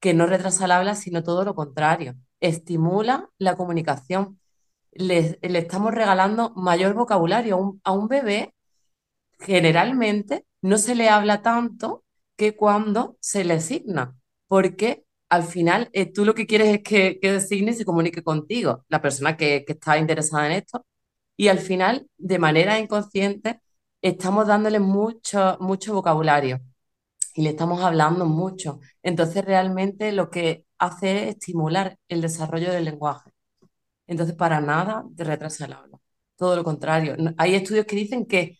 que 0.00 0.14
no 0.14 0.26
retrasa 0.26 0.66
el 0.66 0.72
habla, 0.72 0.94
sino 0.94 1.22
todo 1.24 1.44
lo 1.44 1.54
contrario, 1.54 2.16
estimula 2.40 3.30
la 3.38 3.56
comunicación. 3.56 4.40
Le, 4.92 5.38
le 5.42 5.58
estamos 5.60 5.92
regalando 5.94 6.52
mayor 6.56 6.94
vocabulario. 6.94 7.56
A 7.56 7.58
un, 7.60 7.80
a 7.84 7.92
un 7.92 8.08
bebé 8.08 8.54
generalmente 9.38 10.46
no 10.62 10.78
se 10.78 10.94
le 10.94 11.08
habla 11.08 11.42
tanto 11.42 12.04
que 12.40 12.56
cuando 12.56 13.18
se 13.20 13.44
le 13.44 13.54
asigna, 13.54 14.16
porque 14.48 15.04
al 15.28 15.44
final 15.44 15.90
eh, 15.92 16.06
tú 16.10 16.24
lo 16.24 16.34
que 16.34 16.46
quieres 16.46 16.68
es 16.68 16.82
que, 16.82 17.18
que 17.20 17.32
designe 17.32 17.72
y 17.72 17.74
se 17.74 17.84
comunique 17.84 18.22
contigo, 18.22 18.84
la 18.88 19.02
persona 19.02 19.36
que, 19.36 19.62
que 19.66 19.74
está 19.74 19.98
interesada 19.98 20.46
en 20.46 20.52
esto, 20.52 20.86
y 21.36 21.48
al 21.48 21.58
final, 21.58 22.08
de 22.16 22.38
manera 22.38 22.78
inconsciente, 22.78 23.60
estamos 24.00 24.46
dándole 24.46 24.80
mucho, 24.80 25.58
mucho 25.60 25.92
vocabulario 25.94 26.60
y 27.34 27.42
le 27.42 27.50
estamos 27.50 27.82
hablando 27.82 28.26
mucho. 28.26 28.80
Entonces, 29.02 29.44
realmente 29.44 30.12
lo 30.12 30.30
que 30.30 30.64
hace 30.78 31.24
es 31.24 31.36
estimular 31.36 31.98
el 32.08 32.22
desarrollo 32.22 32.72
del 32.72 32.86
lenguaje. 32.86 33.32
Entonces, 34.06 34.36
para 34.36 34.60
nada 34.62 35.04
te 35.16 35.24
retrasa 35.24 35.66
el 35.66 35.74
habla. 35.74 35.98
Todo 36.36 36.56
lo 36.56 36.64
contrario. 36.64 37.16
Hay 37.38 37.54
estudios 37.54 37.86
que 37.86 37.96
dicen 37.96 38.26
que, 38.26 38.58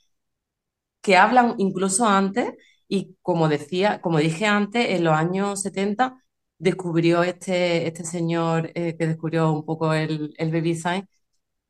que 1.01 1.17
hablan 1.17 1.55
incluso 1.59 2.07
antes 2.07 2.53
y 2.91 3.17
como 3.23 3.49
decía, 3.49 4.01
como 4.03 4.19
dije 4.19 4.47
antes, 4.47 4.91
en 4.91 5.05
los 5.05 5.15
años 5.15 5.63
70 5.63 6.23
descubrió 6.59 7.23
este, 7.25 7.87
este 7.89 8.05
señor 8.05 8.73
eh, 8.75 8.97
que 8.99 9.07
descubrió 9.09 9.53
un 9.53 9.65
poco 9.65 9.95
el, 9.95 10.35
el 10.39 10.53
baby 10.53 10.75
sign, 10.77 11.09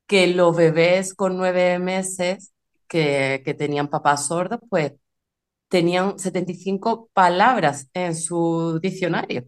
que 0.06 0.28
los 0.28 0.56
bebés 0.56 1.14
con 1.14 1.36
nueve 1.36 1.78
meses 1.78 2.52
que, 2.88 3.42
que 3.44 3.54
tenían 3.54 3.88
papás 3.88 4.26
sordos, 4.28 4.60
pues 4.70 4.94
tenían 5.68 6.18
75 6.18 7.10
palabras 7.14 7.88
en 7.94 8.16
su 8.16 8.80
diccionario. 8.82 9.44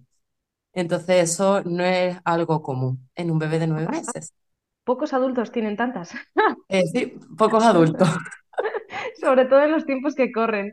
Entonces 0.74 1.32
eso 1.32 1.62
no 1.64 1.84
es 1.84 2.18
algo 2.24 2.62
común 2.62 3.08
en 3.14 3.30
un 3.30 3.38
bebé 3.38 3.58
de 3.58 3.66
nueve 3.68 3.88
meses. 3.88 4.34
Pocos 4.84 5.12
adultos 5.12 5.52
tienen 5.52 5.76
tantas, 5.76 6.12
Es 6.68 6.92
decir, 6.92 7.18
pocos 7.36 7.62
adultos. 7.64 8.08
sobre 9.20 9.44
todo 9.46 9.62
en 9.62 9.72
los 9.72 9.86
tiempos 9.86 10.14
que 10.14 10.32
corren. 10.32 10.72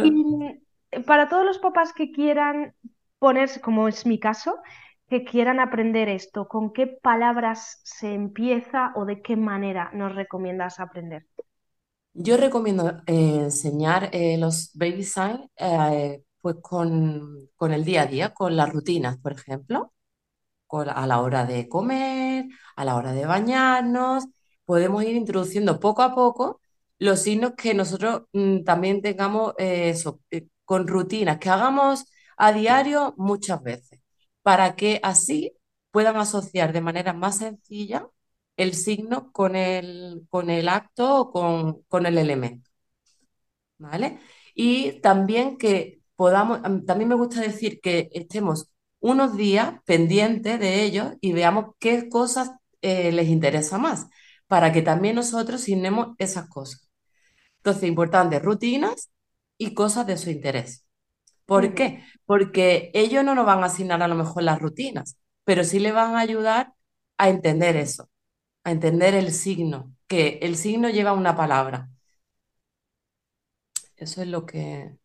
Y 0.00 0.10
Claro. 0.10 0.12
mm, 0.12 1.04
para 1.06 1.28
todos 1.28 1.44
los 1.44 1.58
papás 1.58 1.92
que 1.92 2.12
quieran 2.12 2.74
ponerse, 3.18 3.60
como 3.60 3.88
es 3.88 4.06
mi 4.06 4.18
caso, 4.20 4.60
que 5.08 5.24
quieran 5.24 5.60
aprender 5.60 6.08
esto, 6.08 6.48
¿con 6.48 6.72
qué 6.72 6.86
palabras 6.86 7.80
se 7.84 8.14
empieza 8.14 8.92
o 8.96 9.04
de 9.04 9.22
qué 9.22 9.36
manera 9.36 9.90
nos 9.94 10.14
recomiendas 10.14 10.80
aprender? 10.80 11.26
Yo 12.14 12.36
recomiendo 12.36 12.88
eh, 13.06 13.36
enseñar 13.44 14.10
eh, 14.12 14.36
los 14.38 14.70
baby 14.74 15.02
signs 15.04 15.48
eh, 15.56 16.22
pues 16.40 16.56
con, 16.60 17.48
con 17.56 17.72
el 17.72 17.84
día 17.84 18.02
a 18.02 18.06
día, 18.06 18.34
con 18.34 18.56
las 18.56 18.70
rutinas, 18.72 19.18
por 19.18 19.32
ejemplo. 19.32 19.92
con- 20.68 20.88
a 20.90 21.06
la 21.06 21.20
hora 21.22 21.46
de 21.46 21.68
comer, 21.68 22.46
a 22.76 22.84
la 22.86 22.96
hora 22.96 23.12
de 23.12 23.26
bañarnos, 23.26 24.26
podemos 24.66 25.04
ir 25.04 25.16
introduciendo 25.16 25.80
poco 25.80 26.02
a 26.02 26.14
poco 26.14 26.60
los 27.02 27.22
signos 27.22 27.54
que 27.56 27.74
nosotros 27.74 28.22
mm, 28.32 28.64
también 28.64 29.02
tengamos 29.02 29.54
eh, 29.58 29.90
eso, 29.90 30.20
eh, 30.30 30.48
con 30.64 30.86
rutinas, 30.86 31.38
que 31.38 31.50
hagamos 31.50 32.06
a 32.36 32.52
diario 32.52 33.14
muchas 33.18 33.62
veces, 33.62 34.00
para 34.42 34.76
que 34.76 35.00
así 35.02 35.52
puedan 35.90 36.16
asociar 36.16 36.72
de 36.72 36.80
manera 36.80 37.12
más 37.12 37.38
sencilla 37.38 38.06
el 38.56 38.74
signo 38.74 39.32
con 39.32 39.56
el, 39.56 40.26
con 40.30 40.50
el 40.50 40.68
acto 40.68 41.20
o 41.20 41.32
con, 41.32 41.82
con 41.88 42.06
el 42.06 42.18
elemento. 42.18 42.70
¿vale? 43.78 44.18
Y 44.54 45.00
también 45.00 45.58
que 45.58 46.02
podamos, 46.16 46.60
mí 46.68 46.84
también 46.84 47.08
me 47.08 47.14
gusta 47.16 47.40
decir 47.40 47.80
que 47.80 48.08
estemos 48.12 48.68
unos 49.00 49.36
días 49.36 49.74
pendientes 49.84 50.60
de 50.60 50.84
ellos 50.84 51.14
y 51.20 51.32
veamos 51.32 51.74
qué 51.78 52.08
cosas 52.08 52.52
eh, 52.82 53.12
les 53.12 53.28
interesa 53.28 53.78
más, 53.78 54.06
para 54.46 54.72
que 54.72 54.82
también 54.82 55.16
nosotros 55.16 55.62
signemos 55.62 56.14
esas 56.18 56.48
cosas. 56.48 56.88
Entonces, 57.62 57.84
importante, 57.88 58.40
rutinas 58.40 59.10
y 59.56 59.74
cosas 59.74 60.06
de 60.06 60.16
su 60.18 60.30
interés. 60.30 60.84
¿Por 61.46 61.74
qué? 61.74 62.04
Porque 62.26 62.90
ellos 62.94 63.24
no 63.24 63.34
nos 63.34 63.46
van 63.46 63.62
a 63.62 63.66
asignar 63.66 64.02
a 64.02 64.08
lo 64.08 64.16
mejor 64.16 64.42
las 64.42 64.60
rutinas, 64.60 65.16
pero 65.44 65.64
sí 65.64 65.78
le 65.80 65.92
van 65.92 66.16
a 66.16 66.20
ayudar 66.20 66.74
a 67.18 67.28
entender 67.30 67.76
eso, 67.76 68.10
a 68.64 68.72
entender 68.72 69.14
el 69.14 69.32
signo, 69.32 69.94
que 70.08 70.40
el 70.42 70.56
signo 70.56 70.90
lleva 70.90 71.12
una 71.12 71.36
palabra. 71.36 71.90
Eso 73.96 74.22
es 74.22 74.28
lo 74.28 74.44
que 74.46 74.96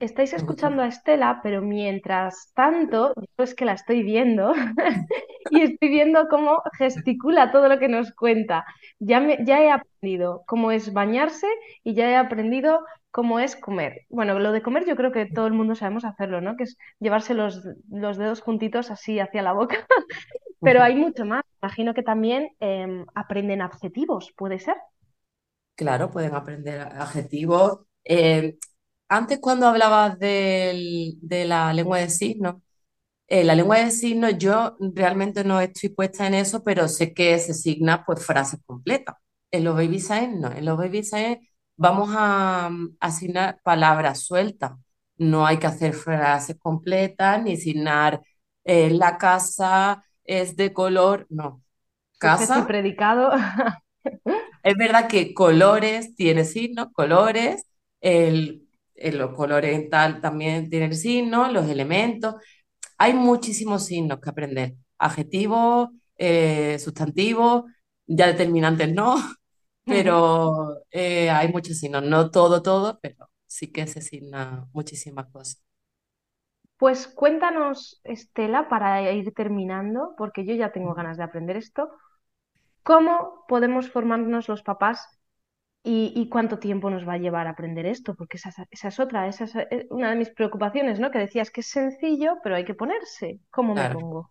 Estáis 0.00 0.32
escuchando 0.32 0.82
a 0.82 0.86
Estela, 0.88 1.40
pero 1.42 1.60
mientras 1.62 2.52
tanto, 2.54 3.12
yo 3.16 3.44
es 3.44 3.54
que 3.54 3.66
la 3.66 3.74
estoy 3.74 4.02
viendo 4.02 4.52
y 5.50 5.60
estoy 5.62 5.88
viendo 5.90 6.26
cómo 6.28 6.62
gesticula 6.78 7.52
todo 7.52 7.68
lo 7.68 7.78
que 7.78 7.88
nos 7.88 8.12
cuenta. 8.14 8.64
Ya, 8.98 9.20
me- 9.20 9.44
ya 9.44 9.60
he 9.62 9.70
aprendido 9.70 10.42
cómo 10.46 10.72
es 10.72 10.92
bañarse 10.94 11.46
y 11.84 11.94
ya 11.94 12.08
he 12.10 12.16
aprendido 12.16 12.84
cómo 13.10 13.40
es 13.40 13.56
comer. 13.56 14.02
Bueno, 14.08 14.38
lo 14.38 14.52
de 14.52 14.62
comer 14.62 14.86
yo 14.86 14.96
creo 14.96 15.12
que 15.12 15.26
todo 15.26 15.46
el 15.46 15.52
mundo 15.52 15.74
sabemos 15.74 16.04
hacerlo, 16.06 16.40
¿no? 16.40 16.56
Que 16.56 16.64
es 16.64 16.78
llevarse 16.98 17.34
los, 17.34 17.62
los 17.90 18.16
dedos 18.16 18.40
juntitos 18.40 18.90
así 18.90 19.20
hacia 19.20 19.42
la 19.42 19.52
boca. 19.52 19.86
Pero 20.62 20.82
hay 20.82 20.96
mucho 20.96 21.24
más. 21.26 21.44
Imagino 21.62 21.94
que 21.94 22.02
también 22.04 22.50
em, 22.60 23.06
aprenden 23.14 23.62
adjetivos, 23.62 24.32
¿puede 24.36 24.58
ser? 24.60 24.76
Claro, 25.74 26.10
pueden 26.10 26.34
aprender 26.34 26.80
adjetivos. 26.80 27.80
Eh, 28.04 28.58
antes 29.10 29.40
cuando 29.40 29.68
hablabas 29.68 30.18
del- 30.20 31.16
de 31.22 31.46
la 31.46 31.74
lengua 31.74 31.98
de 32.00 32.10
signos, 32.10 32.56
eh, 33.28 33.44
la 33.44 33.54
lengua 33.54 33.78
de 33.78 33.90
signos 33.90 34.38
yo 34.38 34.76
realmente 34.80 35.44
no 35.44 35.60
estoy 35.60 35.90
puesta 35.90 36.26
en 36.26 36.34
eso, 36.34 36.62
pero 36.64 36.88
sé 36.88 37.14
que 37.14 37.38
se 37.38 37.54
signa 37.54 38.04
pues 38.06 38.24
frases 38.24 38.60
completas. 38.66 39.16
En 39.50 39.64
los 39.64 39.74
baby 39.76 40.00
signs 40.00 40.38
no, 40.40 40.52
en 40.52 40.64
los 40.64 40.76
baby 40.78 41.02
signs 41.04 41.38
vamos 41.76 42.10
a 42.16 42.68
mm, 42.70 42.96
asignar 43.00 43.60
palabras 43.62 44.22
sueltas. 44.24 44.72
No 45.18 45.46
hay 45.46 45.58
que 45.58 45.66
hacer 45.68 45.94
frases 45.94 46.56
completas 46.58 47.42
ni 47.42 47.54
asignar 47.54 48.22
eh, 48.64 48.90
la 48.90 49.18
casa 49.18 50.04
es 50.24 50.56
de 50.56 50.72
color, 50.72 51.26
no. 51.30 51.62
Sujeto 52.20 52.58
y 52.58 52.62
Casa 52.62 52.66
predicado. 52.66 53.30
es 54.62 54.76
verdad 54.76 55.08
que 55.08 55.34
colores 55.34 56.14
tiene 56.16 56.44
signos, 56.44 56.88
colores, 56.92 57.66
el, 58.00 58.68
el- 59.00 59.18
los 59.18 59.34
colores 59.34 59.76
en 59.76 59.90
tal 59.90 60.20
también 60.22 60.70
tienen 60.70 60.94
signos, 60.94 61.52
los 61.52 61.68
elementos. 61.68 62.36
Hay 62.98 63.14
muchísimos 63.14 63.86
signos 63.86 64.20
que 64.20 64.30
aprender. 64.30 64.74
Adjetivos, 64.98 65.90
eh, 66.18 66.78
sustantivos, 66.78 67.64
ya 68.06 68.26
determinantes 68.28 68.92
no, 68.92 69.16
pero 69.88 70.82
eh, 70.90 71.30
hay 71.30 71.48
muchos 71.52 71.78
signos. 71.78 72.04
No 72.04 72.30
todo, 72.30 72.62
todo, 72.62 72.98
pero 73.02 73.30
sí 73.46 73.72
que 73.72 73.86
se 73.86 74.00
asigna 74.00 74.68
muchísimas 74.72 75.26
cosas. 75.32 75.62
Pues 76.78 77.06
cuéntanos, 77.08 78.00
Estela, 78.04 78.68
para 78.68 79.12
ir 79.12 79.32
terminando, 79.34 80.14
porque 80.16 80.44
yo 80.46 80.54
ya 80.54 80.72
tengo 80.72 80.94
ganas 80.94 81.16
de 81.18 81.24
aprender 81.24 81.56
esto, 81.56 81.90
¿cómo 82.84 83.44
podemos 83.48 83.90
formarnos 83.90 84.48
los 84.48 84.62
papás 84.62 85.19
y, 85.82 86.12
y 86.16 86.28
cuánto 86.28 86.58
tiempo 86.58 86.90
nos 86.90 87.06
va 87.08 87.14
a 87.14 87.18
llevar 87.18 87.46
a 87.46 87.50
aprender 87.50 87.86
esto? 87.86 88.14
Porque 88.14 88.36
esa, 88.38 88.50
es- 88.50 88.56
esa 88.70 88.88
es 88.88 89.00
otra, 89.00 89.28
esa 89.28 89.44
es 89.44 89.54
eh, 89.56 89.86
una 89.90 90.10
de 90.10 90.16
mis 90.16 90.30
preocupaciones, 90.30 91.00
¿no? 91.00 91.10
Que 91.10 91.18
decías 91.20 91.50
que 91.50 91.60
es 91.62 91.68
sencillo, 91.70 92.38
pero 92.42 92.56
hay 92.56 92.64
que 92.64 92.74
ponerse. 92.74 93.40
¿Cómo 93.50 93.74
me 93.74 93.86
pongo? 93.86 94.30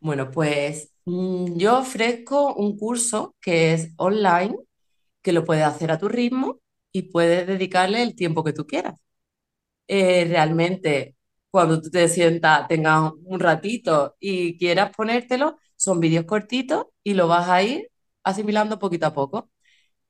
Bueno, 0.00 0.30
pues 0.30 0.92
mm, 1.04 1.56
yo 1.58 1.78
ofrezco 1.78 2.54
un 2.54 2.76
curso 2.78 3.36
que 3.40 3.74
es 3.74 3.92
online, 3.96 4.56
que 5.22 5.32
lo 5.32 5.44
puedes 5.44 5.64
hacer 5.64 5.90
a 5.92 5.98
tu 5.98 6.08
ritmo 6.08 6.60
y 6.92 7.02
puedes 7.04 7.46
dedicarle 7.46 8.02
el 8.02 8.14
tiempo 8.16 8.44
que 8.44 8.52
tú 8.52 8.66
quieras. 8.66 8.96
eh, 9.88 10.26
realmente 10.28 11.16
cuando 11.50 11.80
tú 11.82 11.90
te 11.90 12.08
sientas, 12.08 12.68
tengas 12.68 13.12
un 13.24 13.40
ratito 13.40 14.16
y 14.20 14.58
quieras 14.58 14.92
ponértelo, 14.96 15.58
son 15.76 16.00
vídeos 16.00 16.26
cortitos 16.26 16.86
y 17.04 17.14
lo 17.14 17.28
vas 17.28 17.48
a 17.48 17.62
ir 17.62 17.90
asimilando 18.24 18.78
poquito 18.78 19.06
a 19.06 19.14
poco. 19.14 19.50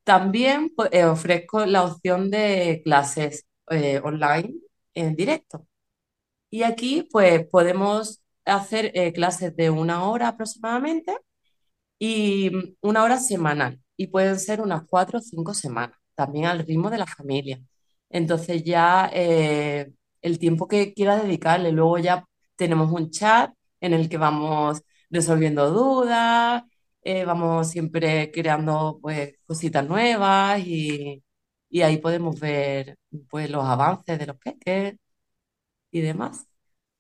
También 0.05 0.71
pues, 0.75 0.91
eh, 0.93 1.05
ofrezco 1.05 1.67
la 1.67 1.85
opción 1.85 2.31
de 2.31 2.81
clases 2.85 3.47
eh, 3.71 4.01
online 4.03 4.55
en 4.95 5.15
directo. 5.17 5.67
Y 6.51 6.63
aquí 6.65 7.09
pues 7.13 7.47
podemos 7.49 8.23
hacer 8.45 8.93
eh, 8.95 9.13
clases 9.13 9.57
de 9.57 9.71
una 9.71 10.05
hora 10.11 10.29
aproximadamente 10.29 11.17
y 11.99 12.51
mm, 12.51 12.77
una 12.83 13.05
hora 13.05 13.19
semanal. 13.19 13.81
Y 13.97 14.09
pueden 14.09 14.39
ser 14.41 14.61
unas 14.63 14.85
cuatro 14.89 15.19
o 15.21 15.23
cinco 15.23 15.55
semanas, 15.55 15.99
también 16.15 16.47
al 16.47 16.61
ritmo 16.67 16.91
de 16.91 16.99
la 16.99 17.07
familia. 17.07 17.61
Entonces 18.11 18.65
ya 18.65 19.11
el 20.23 20.39
tiempo 20.39 20.69
que 20.69 20.93
quiera 20.95 21.17
dedicarle, 21.17 21.73
luego 21.73 21.99
ya 21.99 22.25
tenemos 22.57 22.91
un 22.93 23.11
chat 23.11 23.53
en 23.81 23.95
el 23.95 24.09
que 24.09 24.19
vamos 24.19 24.83
resolviendo 25.11 25.71
dudas, 25.71 26.63
eh, 27.03 27.25
vamos 27.25 27.71
siempre 27.71 28.31
creando 28.33 28.99
pues 29.03 29.35
cositas 29.47 29.87
nuevas 29.89 30.61
y, 30.67 31.23
y 31.69 31.83
ahí 31.83 31.99
podemos 31.99 32.39
ver 32.41 32.99
pues 33.31 33.51
los 33.51 33.65
avances 33.65 34.19
de 34.19 34.27
los 34.27 34.37
peques 34.39 34.97
y 35.93 36.01
demás. 36.03 36.47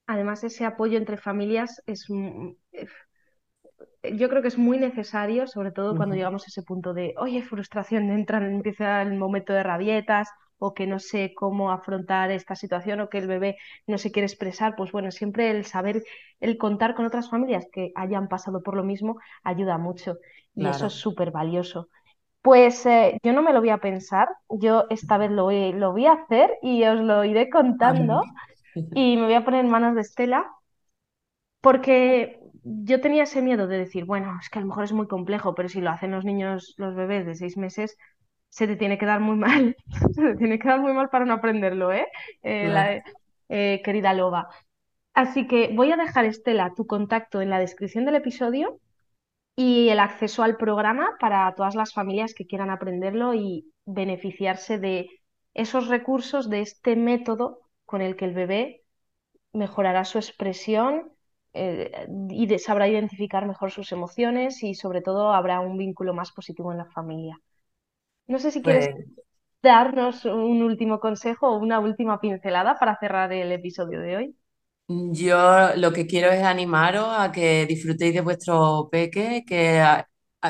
Además, 0.07 0.45
ese 0.45 0.65
apoyo 0.67 0.99
entre 0.99 1.17
familias 1.17 1.83
es, 1.87 2.05
mm, 2.11 2.51
yo 4.15 4.29
creo 4.29 4.43
que 4.43 4.49
es 4.49 4.59
muy 4.59 4.79
necesario, 4.79 5.47
sobre 5.47 5.73
todo 5.73 5.97
cuando 5.97 6.15
llegamos 6.15 6.45
a 6.45 6.47
ese 6.49 6.63
punto 6.63 6.95
de, 6.95 7.15
oye, 7.19 7.43
frustración, 7.43 8.11
entran, 8.11 8.45
empieza 8.45 9.03
el 9.03 9.15
momento 9.15 9.53
de 9.53 9.63
rabietas 9.63 10.29
o 10.61 10.75
que 10.75 10.87
no 10.87 10.99
sé 11.01 11.35
cómo 11.35 11.73
afrontar 11.73 12.31
esta 12.31 12.55
situación 12.57 13.01
o 13.01 13.09
que 13.11 13.19
el 13.19 13.27
bebé 13.27 13.57
no 13.89 13.99
se 13.99 14.13
quiere 14.13 14.27
expresar, 14.27 14.77
pues 14.77 14.93
bueno, 14.93 15.11
siempre 15.11 15.51
el 15.51 15.65
saber, 15.67 16.05
el 16.41 16.59
contar 16.59 16.95
con 16.95 17.07
otras 17.07 17.31
familias 17.31 17.67
que 17.73 17.93
hayan 17.97 18.29
pasado 18.29 18.63
por 18.63 18.77
lo 18.77 18.85
mismo 18.85 19.19
ayuda 19.43 19.79
mucho 19.79 20.19
y 20.55 20.69
eso 20.69 20.87
es 20.87 20.95
súper 20.95 21.31
valioso. 21.33 21.89
Pues 22.43 22.87
eh, 22.87 23.19
yo 23.25 23.33
no 23.33 23.43
me 23.43 23.53
lo 23.55 23.61
voy 23.61 23.71
a 23.71 23.79
pensar, 23.79 24.29
yo 24.51 24.87
esta 24.91 25.19
vez 25.19 25.31
lo 25.33 25.45
voy, 25.45 25.73
lo 25.73 25.93
voy 25.93 26.07
a 26.07 26.15
hacer 26.15 26.51
y 26.63 26.85
os 26.85 27.01
lo 27.01 27.25
iré 27.25 27.51
contando 27.51 28.23
y 28.95 29.17
me 29.17 29.25
voy 29.27 29.35
a 29.35 29.45
poner 29.45 29.65
en 29.65 29.71
manos 29.71 29.95
de 29.95 30.03
Estela 30.03 30.51
porque 31.61 32.39
yo 32.63 33.01
tenía 33.01 33.25
ese 33.25 33.43
miedo 33.43 33.67
de 33.67 33.79
decir, 33.79 34.05
bueno, 34.05 34.39
es 34.41 34.49
que 34.51 34.59
a 34.59 34.63
lo 34.63 34.69
mejor 34.69 34.85
es 34.85 34.93
muy 34.93 35.07
complejo, 35.09 35.55
pero 35.55 35.69
si 35.69 35.81
lo 35.81 35.91
hacen 35.91 36.11
los 36.13 36.25
niños, 36.25 36.75
los 36.79 36.95
bebés 36.95 37.27
de 37.27 37.35
seis 37.35 37.57
meses, 37.57 37.97
se 38.51 38.67
te 38.69 38.77
tiene 38.77 38.99
que 38.99 39.07
dar 39.07 39.21
muy 39.21 39.37
mal. 39.37 39.77
Se 40.15 40.23
te 40.23 40.37
tiene 40.37 40.59
que 40.61 40.69
dar 40.69 40.81
muy 40.81 40.93
mal 40.95 41.11
para 41.11 41.27
no 41.27 41.35
aprenderlo, 41.35 41.93
¿eh? 41.93 42.07
Eh, 42.43 42.71
la- 42.71 43.03
eh, 43.51 43.83
querida 43.85 44.15
Loba. 44.15 44.49
Así 45.15 45.47
que 45.49 45.71
voy 45.75 45.93
a 45.93 45.97
dejar, 45.99 46.25
Estela, 46.27 46.75
tu 46.77 46.87
contacto 46.87 47.43
en 47.43 47.51
la 47.51 47.61
descripción 47.61 48.05
del 48.07 48.17
episodio 48.17 48.81
y 49.57 49.89
el 49.91 50.01
acceso 50.01 50.43
al 50.43 50.57
programa 50.57 51.17
para 51.21 51.55
todas 51.55 51.75
las 51.75 51.93
familias 51.93 52.35
que 52.35 52.47
quieran 52.47 52.71
aprenderlo 52.71 53.35
y 53.35 53.73
beneficiarse 53.87 54.79
de 54.79 55.09
esos 55.55 55.89
recursos, 55.89 56.49
de 56.51 56.61
este 56.63 56.97
método 56.97 57.61
con 57.87 58.01
el 58.03 58.17
que 58.17 58.25
el 58.27 58.35
bebé 58.35 58.83
mejorará 59.53 60.05
su 60.05 60.19
expresión 60.19 61.13
eh, 61.55 62.07
y 62.31 62.47
de- 62.49 62.59
sabrá 62.61 62.89
identificar 62.89 63.47
mejor 63.47 63.71
sus 63.73 63.93
emociones 63.93 64.63
y 64.65 64.75
sobre 64.75 65.03
todo 65.03 65.33
habrá 65.33 65.61
un 65.61 65.79
vínculo 65.79 66.15
más 66.15 66.33
positivo 66.33 66.73
en 66.73 66.79
la 66.79 66.87
familia. 66.87 67.39
No 68.31 68.39
sé 68.39 68.51
si 68.51 68.63
quieres 68.63 68.87
Pues 68.87 69.11
darnos 69.63 70.25
un 70.27 70.63
último 70.63 71.01
consejo 71.01 71.49
o 71.51 71.59
una 71.59 71.81
última 71.81 72.21
pincelada 72.21 72.79
para 72.79 72.97
cerrar 72.99 73.33
el 73.33 73.53
episodio 73.53 74.01
de 74.01 74.17
hoy. 74.19 74.37
Yo 74.89 75.75
lo 75.77 75.93
que 75.93 76.07
quiero 76.09 76.31
es 76.33 76.43
animaros 76.43 77.07
a 77.09 77.31
que 77.31 77.65
disfrutéis 77.67 78.13
de 78.13 78.23
vuestro 78.23 78.89
peque, 78.91 79.45
que 79.47 79.81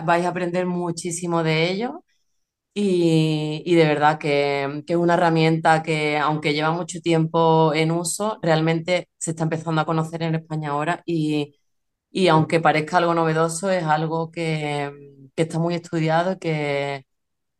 vais 0.05 0.25
a 0.25 0.29
aprender 0.31 0.65
muchísimo 0.67 1.43
de 1.43 1.71
ello 1.71 2.05
y, 2.75 3.63
y 3.67 3.75
de 3.77 3.85
verdad 3.87 4.19
que, 4.19 4.85
que 4.87 4.95
es 4.95 4.99
una 4.99 5.15
herramienta 5.15 5.83
que, 5.83 6.19
aunque 6.19 6.55
lleva 6.55 6.73
mucho 6.73 7.01
tiempo 7.01 7.75
en 7.75 7.93
uso, 7.93 8.39
realmente 8.43 9.09
se 9.19 9.33
está 9.33 9.45
empezando 9.45 9.81
a 9.83 9.87
conocer 9.87 10.23
en 10.23 10.37
España 10.37 10.71
ahora 10.71 11.03
y, 11.07 11.57
y 12.11 12.29
aunque 12.29 12.61
parezca 12.61 12.99
algo 12.99 13.15
novedoso, 13.15 13.71
es 13.71 13.85
algo 13.85 14.31
que, 14.33 14.91
que 15.37 15.43
está 15.45 15.59
muy 15.61 15.75
estudiado 15.75 16.33
y 16.35 16.39
que, 16.41 17.07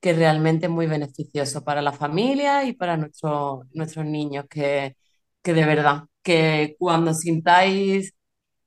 que 0.01 0.13
realmente 0.15 0.67
es 0.67 0.73
muy 0.73 0.87
beneficioso 0.87 1.65
para 1.65 1.83
la 1.83 1.93
familia 1.93 2.65
y 2.65 2.73
para 2.75 2.97
nuestros 2.97 3.67
nuestros 3.73 4.07
niños, 4.07 4.47
que, 4.51 4.97
que 5.43 5.53
de 5.55 5.65
verdad, 5.67 6.05
que 6.23 6.77
cuando 6.79 7.15
sintáis 7.15 8.15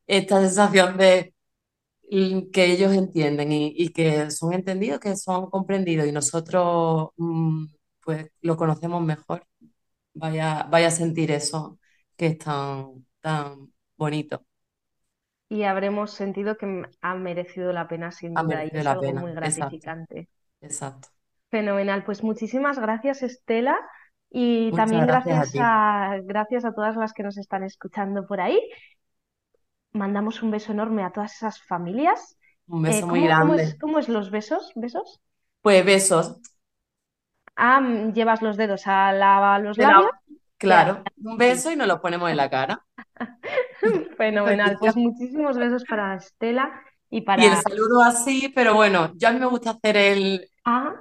esta 0.07 0.41
sensación 0.41 0.97
de 0.97 1.33
que 2.53 2.65
ellos 2.71 2.93
entienden 2.93 3.51
y, 3.51 3.73
y 3.75 3.89
que 3.89 4.29
son 4.31 4.53
entendidos, 4.53 4.99
que 4.99 5.15
son 5.17 5.49
comprendidos 5.49 6.07
y 6.07 6.11
nosotros 6.11 7.09
mm, 7.17 7.65
pues 8.01 8.27
lo 8.41 8.57
conocemos 8.57 9.01
mejor, 9.03 9.45
vaya, 10.13 10.63
vaya 10.71 10.87
a 10.89 10.91
sentir 10.91 11.31
eso 11.31 11.79
que 12.17 12.27
es 12.27 12.37
tan, 12.39 13.05
tan 13.21 13.73
bonito, 13.97 14.45
Y 15.47 15.63
habremos 15.63 16.11
sentido 16.11 16.57
que 16.57 16.83
ha 17.01 17.15
merecido 17.15 17.71
la 17.71 17.87
pena 17.87 18.11
sin 18.11 18.35
ha 18.35 18.43
duda 18.43 18.65
y 18.65 18.71
merecido 18.71 18.81
es 18.81 18.83
la 18.83 18.99
pena, 18.99 19.21
muy 19.21 19.31
exacto, 19.41 19.89
gratificante. 20.11 20.27
exacto. 20.61 21.09
Fenomenal, 21.53 22.03
pues 22.03 22.23
muchísimas 22.23 22.79
gracias 22.79 23.21
Estela 23.23 23.77
y 24.31 24.71
Muchas 24.71 24.91
también 24.91 25.05
gracias 25.05 25.37
a 25.39 25.45
gracias 25.45 25.55
a, 25.59 26.17
gracias 26.23 26.65
a 26.65 26.73
todas 26.73 26.95
las 26.95 27.13
que 27.13 27.23
nos 27.23 27.37
están 27.37 27.63
escuchando 27.63 28.25
por 28.25 28.41
ahí 28.41 28.59
mandamos 30.01 30.35
un 30.43 30.51
beso 30.55 30.71
enorme 30.73 31.03
a 31.03 31.11
todas 31.13 31.33
esas 31.37 31.61
familias. 31.71 32.37
Un 32.67 32.81
Eh, 32.85 32.91
beso 32.91 33.07
muy 33.07 33.21
¿cómo, 33.21 33.33
cómo 33.37 33.53
es, 33.55 33.65
grande. 33.65 33.79
cómo 33.79 33.99
es 33.99 34.09
los 34.09 34.29
besos? 34.31 34.71
¿Besos? 34.75 35.21
Pues 35.61 35.83
besos. 35.83 36.37
Ah, 37.55 37.79
mm, 37.81 38.13
llevas 38.13 38.41
los 38.43 38.57
dedos 38.57 38.85
a, 38.87 39.11
la- 39.13 39.55
a 39.55 39.59
los 39.59 39.77
la- 39.77 39.87
labios 39.87 40.11
Claro, 40.57 41.03
un 41.23 41.37
beso 41.37 41.71
y 41.71 41.75
nos 41.75 41.87
lo 41.87 42.01
ponemos 42.01 42.29
en 42.31 42.37
la 42.37 42.49
cara. 42.49 42.85
Fenomenal. 44.17 44.77
Pues 44.79 44.95
muchísimos 44.95 45.57
besos 45.57 45.85
para 45.85 46.15
Estela 46.15 46.71
y 47.09 47.21
Y 47.35 47.45
el 47.45 47.55
para... 47.55 47.61
saludo 47.61 48.01
así, 48.03 48.49
pero 48.55 48.73
bueno, 48.75 49.11
yo 49.17 49.27
a 49.27 49.31
mí 49.31 49.39
me 49.39 49.45
gusta 49.47 49.71
hacer 49.71 49.97
el, 49.97 50.49
Ah, 50.65 50.95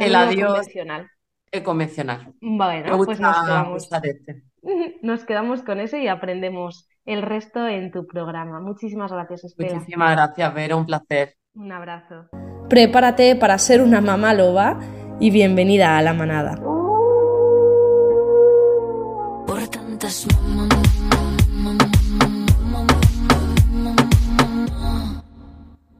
el 0.00 0.06
el 0.06 0.14
adiós 0.16 0.48
convencional. 0.52 1.10
eh, 1.52 1.62
convencional. 1.62 2.34
Bueno, 2.40 2.96
pues 3.04 3.20
nos 3.20 3.36
quedamos, 3.44 3.88
este. 4.02 4.42
nos 5.02 5.24
quedamos 5.24 5.62
con 5.62 5.80
ese 5.80 6.02
y 6.02 6.08
aprendemos 6.08 6.88
el 7.04 7.22
resto 7.22 7.66
en 7.66 7.90
tu 7.90 8.06
programa. 8.06 8.60
Muchísimas 8.60 9.10
gracias, 9.12 9.44
Estela. 9.44 9.74
Muchísimas 9.76 10.12
gracias, 10.12 10.54
Vero, 10.54 10.76
un 10.76 10.86
placer. 10.86 11.34
Un 11.54 11.72
abrazo. 11.72 12.26
Prepárate 12.68 13.34
para 13.36 13.56
ser 13.58 13.80
una 13.82 14.00
mamá 14.00 14.34
loba 14.34 14.78
y 15.18 15.30
bienvenida 15.30 15.96
a 15.96 16.02
la 16.02 16.12
manada. 16.12 16.54
Por 19.46 19.66
tantas 19.68 20.26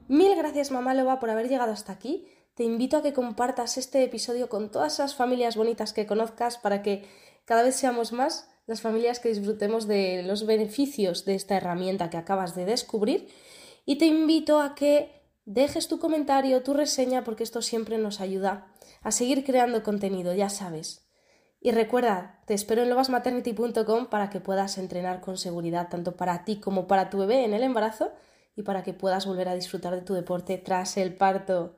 Mil 0.08 0.34
gracias 0.36 0.70
mamá 0.70 0.94
loba 0.94 1.20
por 1.20 1.30
haber 1.30 1.48
llegado 1.48 1.72
hasta 1.72 1.92
aquí. 1.92 2.26
Te 2.58 2.64
invito 2.64 2.96
a 2.96 3.02
que 3.02 3.12
compartas 3.12 3.78
este 3.78 4.02
episodio 4.02 4.48
con 4.48 4.72
todas 4.72 4.94
esas 4.94 5.14
familias 5.14 5.54
bonitas 5.54 5.92
que 5.92 6.08
conozcas 6.08 6.58
para 6.58 6.82
que 6.82 7.04
cada 7.44 7.62
vez 7.62 7.76
seamos 7.76 8.12
más 8.12 8.50
las 8.66 8.80
familias 8.80 9.20
que 9.20 9.28
disfrutemos 9.28 9.86
de 9.86 10.24
los 10.24 10.44
beneficios 10.44 11.24
de 11.24 11.36
esta 11.36 11.56
herramienta 11.56 12.10
que 12.10 12.16
acabas 12.16 12.56
de 12.56 12.64
descubrir. 12.64 13.28
Y 13.86 13.98
te 13.98 14.06
invito 14.06 14.60
a 14.60 14.74
que 14.74 15.22
dejes 15.44 15.86
tu 15.86 16.00
comentario, 16.00 16.64
tu 16.64 16.74
reseña, 16.74 17.22
porque 17.22 17.44
esto 17.44 17.62
siempre 17.62 17.96
nos 17.96 18.20
ayuda 18.20 18.66
a 19.02 19.12
seguir 19.12 19.44
creando 19.44 19.84
contenido, 19.84 20.34
ya 20.34 20.48
sabes. 20.48 21.08
Y 21.60 21.70
recuerda, 21.70 22.42
te 22.46 22.54
espero 22.54 22.82
en 22.82 22.90
lobasmaternity.com 22.90 24.06
para 24.06 24.30
que 24.30 24.40
puedas 24.40 24.78
entrenar 24.78 25.20
con 25.20 25.38
seguridad 25.38 25.90
tanto 25.90 26.16
para 26.16 26.44
ti 26.44 26.58
como 26.58 26.88
para 26.88 27.08
tu 27.08 27.18
bebé 27.18 27.44
en 27.44 27.54
el 27.54 27.62
embarazo 27.62 28.10
y 28.56 28.64
para 28.64 28.82
que 28.82 28.94
puedas 28.94 29.26
volver 29.26 29.48
a 29.48 29.54
disfrutar 29.54 29.94
de 29.94 30.02
tu 30.02 30.14
deporte 30.14 30.58
tras 30.58 30.96
el 30.96 31.14
parto. 31.14 31.77